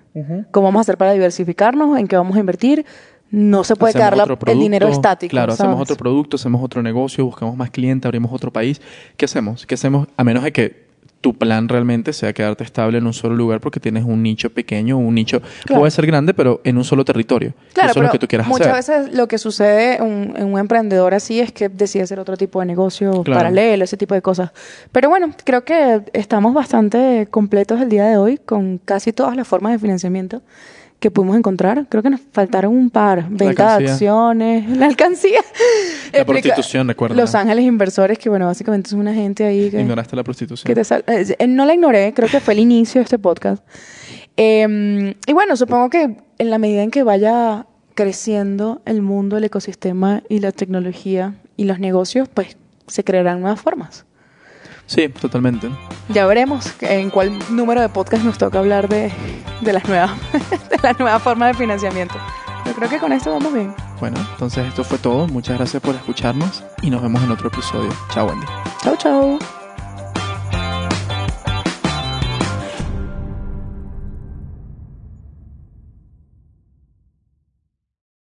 [0.51, 1.99] ¿Cómo vamos a hacer para diversificarnos?
[1.99, 2.85] ¿En qué vamos a invertir?
[3.31, 5.31] No se puede quedar la- el dinero estático.
[5.31, 8.81] Claro, hacemos otro producto, hacemos otro negocio, buscamos más clientes, abrimos otro país.
[9.17, 9.67] ¿Qué hacemos?
[9.67, 10.09] ¿Qué hacemos?
[10.17, 13.79] A menos de que tu plan realmente sea quedarte estable en un solo lugar porque
[13.79, 15.81] tienes un nicho pequeño, un nicho Claro.
[15.81, 17.53] puede ser grande, pero en un solo territorio.
[17.75, 19.03] Claro, Eso es lo que tú quieras muchas hacer.
[19.03, 22.59] veces lo que sucede en, en un emprendedor así es que decide hacer otro tipo
[22.61, 23.39] de negocio Claro.
[23.39, 24.51] paralelo, ese tipo de cosas.
[24.93, 29.47] Pero bueno, creo que estamos bastante completos el día de hoy con casi todas las
[29.47, 30.41] formas de financiamiento
[31.01, 31.87] que pudimos encontrar.
[31.89, 33.27] Creo que nos faltaron un par.
[33.29, 35.41] Venta de acciones, la alcancía.
[36.13, 37.17] La prostitución, recuerda.
[37.17, 39.81] Los Ángeles Inversores, que bueno, básicamente es una gente ahí que...
[39.81, 40.67] Ignoraste la prostitución.
[40.67, 43.19] Que te sal- eh, eh, no la ignoré, creo que fue el inicio de este
[43.19, 43.65] podcast.
[44.37, 49.45] Eh, y bueno, supongo que en la medida en que vaya creciendo el mundo, el
[49.45, 54.07] ecosistema y la tecnología y los negocios, pues se crearán nuevas formas.
[54.91, 55.71] Sí, totalmente.
[56.09, 59.13] Ya veremos en cuál número de podcast nos toca hablar de,
[59.61, 60.11] de las nuevas
[60.71, 62.17] de las nuevas formas de financiamiento.
[62.67, 63.73] Yo creo que con esto vamos bien.
[64.01, 65.29] Bueno, entonces esto fue todo.
[65.29, 67.91] Muchas gracias por escucharnos y nos vemos en otro episodio.
[68.13, 68.47] Chao, Wendy.
[68.83, 69.60] Chau, chau.